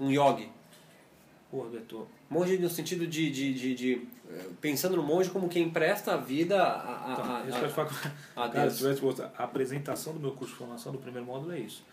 [0.00, 0.48] um yogi?
[1.50, 5.68] Porra, Beto, Monge no sentido de, de, de, de, eh, pensando no monge como quem
[5.68, 7.90] presta a vida a, a, Então, a, a, falo-
[8.34, 8.72] a Cara, Deus.
[8.72, 11.84] se tivesse a apresentação do meu curso de formação do primeiro módulo é isso.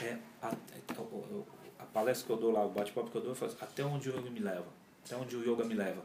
[0.00, 0.94] É a, é-
[1.80, 4.08] a palestra que eu dou lá, o bate-papo que eu dou, eu faço até onde
[4.08, 4.66] o yoga me leva.
[5.04, 6.00] Até onde o yoga me leva.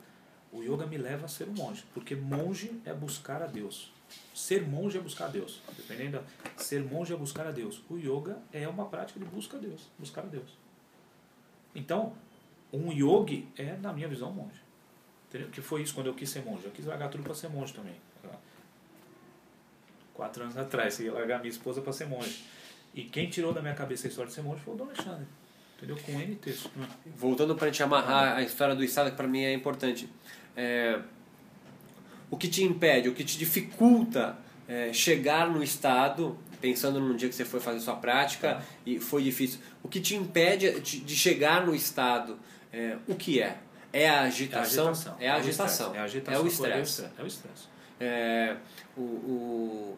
[0.54, 3.92] O yoga me leva a ser um monge, porque monge é buscar a Deus.
[4.36, 5.60] Ser monge é buscar a Deus.
[5.76, 6.24] Dependendo
[6.56, 7.82] ser monge é buscar a Deus.
[7.90, 10.58] O yoga é uma prática de busca a Deus, buscar a Deus.
[11.74, 12.14] Então,
[12.72, 14.62] um yogi é, na minha visão, um monge.
[15.28, 15.50] Entendeu?
[15.50, 16.66] Que foi isso quando eu quis ser monge.
[16.66, 17.96] Eu quis largar tudo para ser monge também.
[20.14, 22.46] Quatro anos atrás, eu ia largar minha esposa para ser monge.
[22.94, 25.26] E quem tirou da minha cabeça a história de ser monge foi o Dom Alexandre.
[25.76, 25.98] Entendeu?
[26.06, 26.70] Com N texto.
[27.18, 30.08] Voltando para a gente amarrar a história do Estado, que para mim é importante.
[30.56, 31.00] É,
[32.30, 34.38] o que te impede, o que te dificulta
[34.68, 39.24] é, chegar no Estado, pensando num dia que você foi fazer sua prática e foi
[39.24, 42.40] difícil, o que te impede de, de chegar no Estado,
[42.72, 43.58] é, o que é?
[43.92, 44.92] É a agitação?
[45.20, 45.96] É a o agitação.
[45.96, 46.34] É a agitação.
[46.34, 47.04] É o por estresse.
[47.04, 47.68] É o estresse.
[48.00, 48.56] É,
[48.98, 49.98] o, o,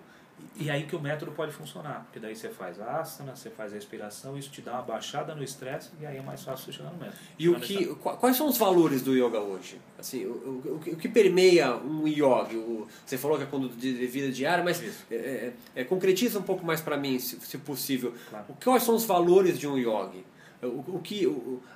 [0.57, 2.03] E aí que o método pode funcionar.
[2.05, 5.35] Porque daí você faz a asana, você faz a respiração, isso te dá uma baixada
[5.35, 7.17] no estresse e aí é mais fácil você chegar no método.
[7.37, 9.81] E o que, quais são os valores do yoga hoje?
[9.99, 12.55] Assim, o, o, o que- permeia um yogi?
[12.55, 16.39] O, você falou que é conduta de de vida diária, mas é, é, é, concretiza
[16.39, 18.13] um pouco mais para mim, se, se possível.
[18.29, 18.45] Claro.
[18.49, 20.25] O, quais são os valores de um yogi?
[20.63, 21.27] O, o que,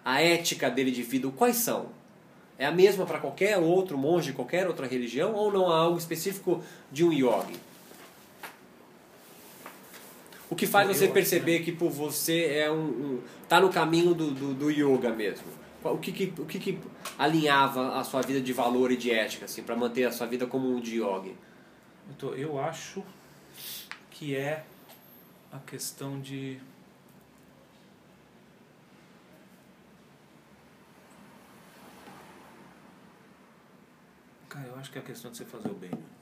[0.06, 1.88] a ética dele de vida, quais são?
[2.58, 6.64] É a mesma para qualquer outro monge, qualquer outra religião, ou não há algo específico
[6.92, 7.60] de um yogi?
[10.50, 14.32] O que faz você perceber que pô, você é um, um tá no caminho do,
[14.32, 15.46] do, do yoga mesmo?
[15.84, 16.80] O que, que, o que, que
[17.18, 20.46] alinhava a sua vida de valor e de ética, assim, para manter a sua vida
[20.46, 21.36] como um de yogi?
[22.10, 23.04] Então, eu acho
[24.10, 24.66] que é
[25.52, 26.60] a questão de.
[34.50, 35.92] Cara, eu acho que é a questão de você fazer o bem.
[35.92, 36.19] né?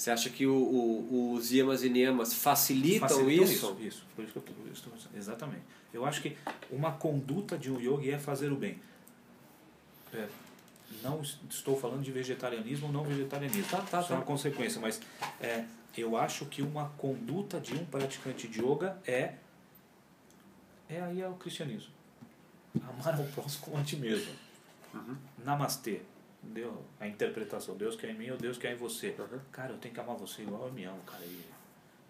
[0.00, 3.52] Você acha que o, o, os yamas e niyamas facilitam, Facilitam isso?
[3.52, 3.76] isso?
[3.80, 5.14] Isso, por isso que eu estou pensando.
[5.14, 5.62] Exatamente.
[5.92, 6.38] Eu acho que
[6.70, 8.80] uma conduta de um yogi é fazer o bem.
[10.14, 10.26] É,
[11.02, 13.70] não estou falando de vegetarianismo ou não vegetarianismo.
[13.70, 14.14] Tá, tá, Isso é tá.
[14.14, 15.02] uma consequência, mas
[15.38, 19.34] é, eu acho que uma conduta de um praticante de yoga é.
[20.88, 21.92] É aí é o cristianismo.
[22.88, 24.32] Amar ao próximo como a ti mesmo.
[24.94, 25.14] Uhum.
[25.44, 26.00] Namastê.
[26.42, 27.76] Deu a interpretação.
[27.76, 29.14] Deus quer em mim ou Deus quer em você.
[29.18, 29.38] Uhum.
[29.52, 31.22] Cara, eu tenho que amar você igual eu me amo, cara.
[31.24, 31.44] E,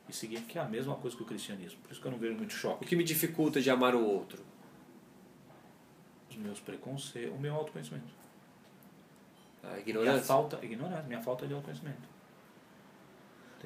[0.09, 1.81] e seguir, que é a mesma coisa que o cristianismo.
[1.83, 2.87] Por isso que eu não vejo muito O choque.
[2.87, 4.43] que me dificulta de amar o outro?
[6.31, 8.21] Os meus preconceitos, o meu autoconhecimento.
[9.63, 10.23] A Minha ignorância?
[10.25, 12.09] falta, ignorância, minha falta de autoconhecimento.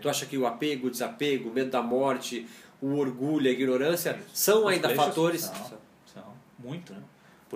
[0.00, 2.48] Tu acha que o apego, o desapego, o medo da morte,
[2.82, 4.28] o orgulho, a ignorância Isso.
[4.34, 5.42] são Os ainda fatores?
[5.42, 7.02] São, são, muito, né?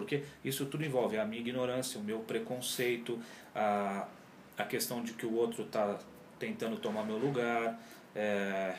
[0.00, 3.18] Porque isso tudo envolve a minha ignorância, o meu preconceito,
[3.54, 4.06] a,
[4.56, 5.98] a questão de que o outro está
[6.38, 7.78] tentando tomar meu lugar,
[8.14, 8.76] é,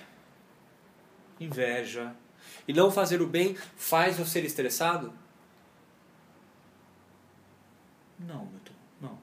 [1.39, 2.13] inveja.
[2.67, 5.13] E não fazer o bem faz eu ser estressado?
[8.20, 9.17] Não, Milton, não.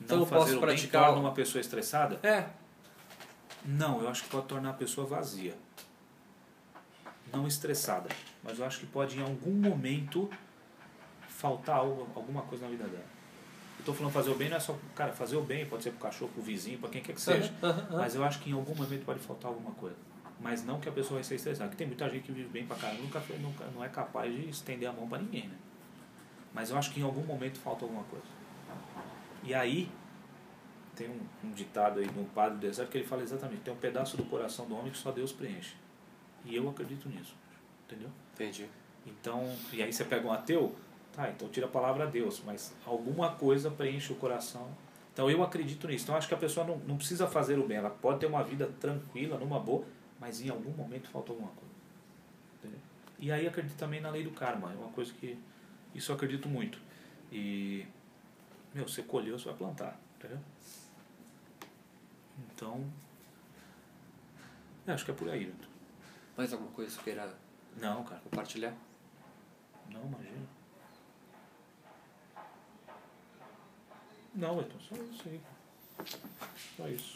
[0.00, 2.20] Então não eu posso fazer o bem praticar torna o- uma pessoa estressada?
[2.26, 2.48] É.
[3.64, 5.54] Não, eu acho que pode tornar a pessoa vazia.
[7.32, 8.08] Não estressada.
[8.42, 10.30] Mas eu acho que pode em algum momento
[11.40, 13.04] faltar algo, alguma coisa na vida dela.
[13.78, 15.90] Eu tô falando fazer o bem não é só, cara, fazer o bem pode ser
[15.92, 17.50] pro cachorro, pro vizinho, para quem quer que seja.
[17.62, 17.98] Aham, aham.
[17.98, 19.96] Mas eu acho que em algum momento pode faltar alguma coisa.
[20.38, 21.68] Mas não que a pessoa vai ser estressada.
[21.68, 24.50] Porque tem muita gente que vive bem pra caramba, nunca, nunca não é capaz de
[24.50, 25.56] estender a mão pra ninguém, né?
[26.52, 28.26] Mas eu acho que em algum momento falta alguma coisa.
[29.42, 29.90] E aí,
[30.94, 33.72] tem um, um ditado aí de um padre do deserto que ele fala exatamente: tem
[33.72, 35.74] um pedaço do coração do homem que só Deus preenche.
[36.44, 37.34] E eu acredito nisso,
[37.86, 38.10] entendeu?
[38.34, 38.66] Entendi.
[39.06, 40.74] Então, e aí você pega um ateu,
[41.20, 44.68] tá, então tira a palavra Deus, mas alguma coisa preenche o coração.
[45.12, 46.04] Então eu acredito nisso.
[46.04, 48.42] Então acho que a pessoa não, não precisa fazer o bem, ela pode ter uma
[48.42, 49.84] vida tranquila, numa boa,
[50.18, 51.74] mas em algum momento falta alguma coisa.
[52.58, 52.80] Entendeu?
[53.18, 55.38] E aí acredito também na lei do karma, é uma coisa que
[55.94, 56.78] isso eu acredito muito.
[57.30, 57.86] E
[58.74, 60.38] meu, você colheu, você vai plantar, entendeu?
[62.54, 62.84] Então,
[64.86, 65.68] acho que é por aí, Milton.
[66.36, 67.34] Mais alguma coisa que queira
[67.76, 68.20] Não, cara.
[68.22, 68.74] compartilhar?
[69.90, 70.59] Não, imagina.
[74.34, 75.40] Não, então só isso aí.
[76.76, 77.14] Só isso.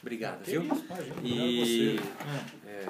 [0.00, 0.62] Obrigado, Que viu?
[0.62, 1.16] isso, imagina.
[1.24, 2.00] E-.
[2.66, 2.86] É.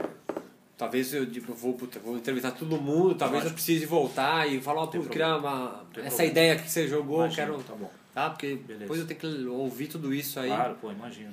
[0.76, 4.86] Talvez eu tipo, vou, puta, vou entrevistar todo mundo, talvez eu precise voltar e falar,
[4.86, 5.84] pô, criar uma.
[5.92, 6.30] Tem Essa problema.
[6.30, 7.62] ideia que você jogou, Imagina, quero.
[7.64, 7.90] Tá bom.
[8.14, 8.30] Tá?
[8.30, 8.78] Porque Beleza.
[8.80, 10.48] depois eu tenho que ouvir tudo isso aí.
[10.48, 11.32] Claro, pô, imagina.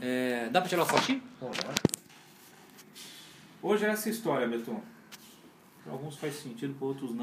[0.00, 1.22] É, dá pra tirar uma fotinho?
[3.62, 4.82] Hoje é essa história, Beton.
[5.84, 7.22] Para alguns faz sentido, para outros não.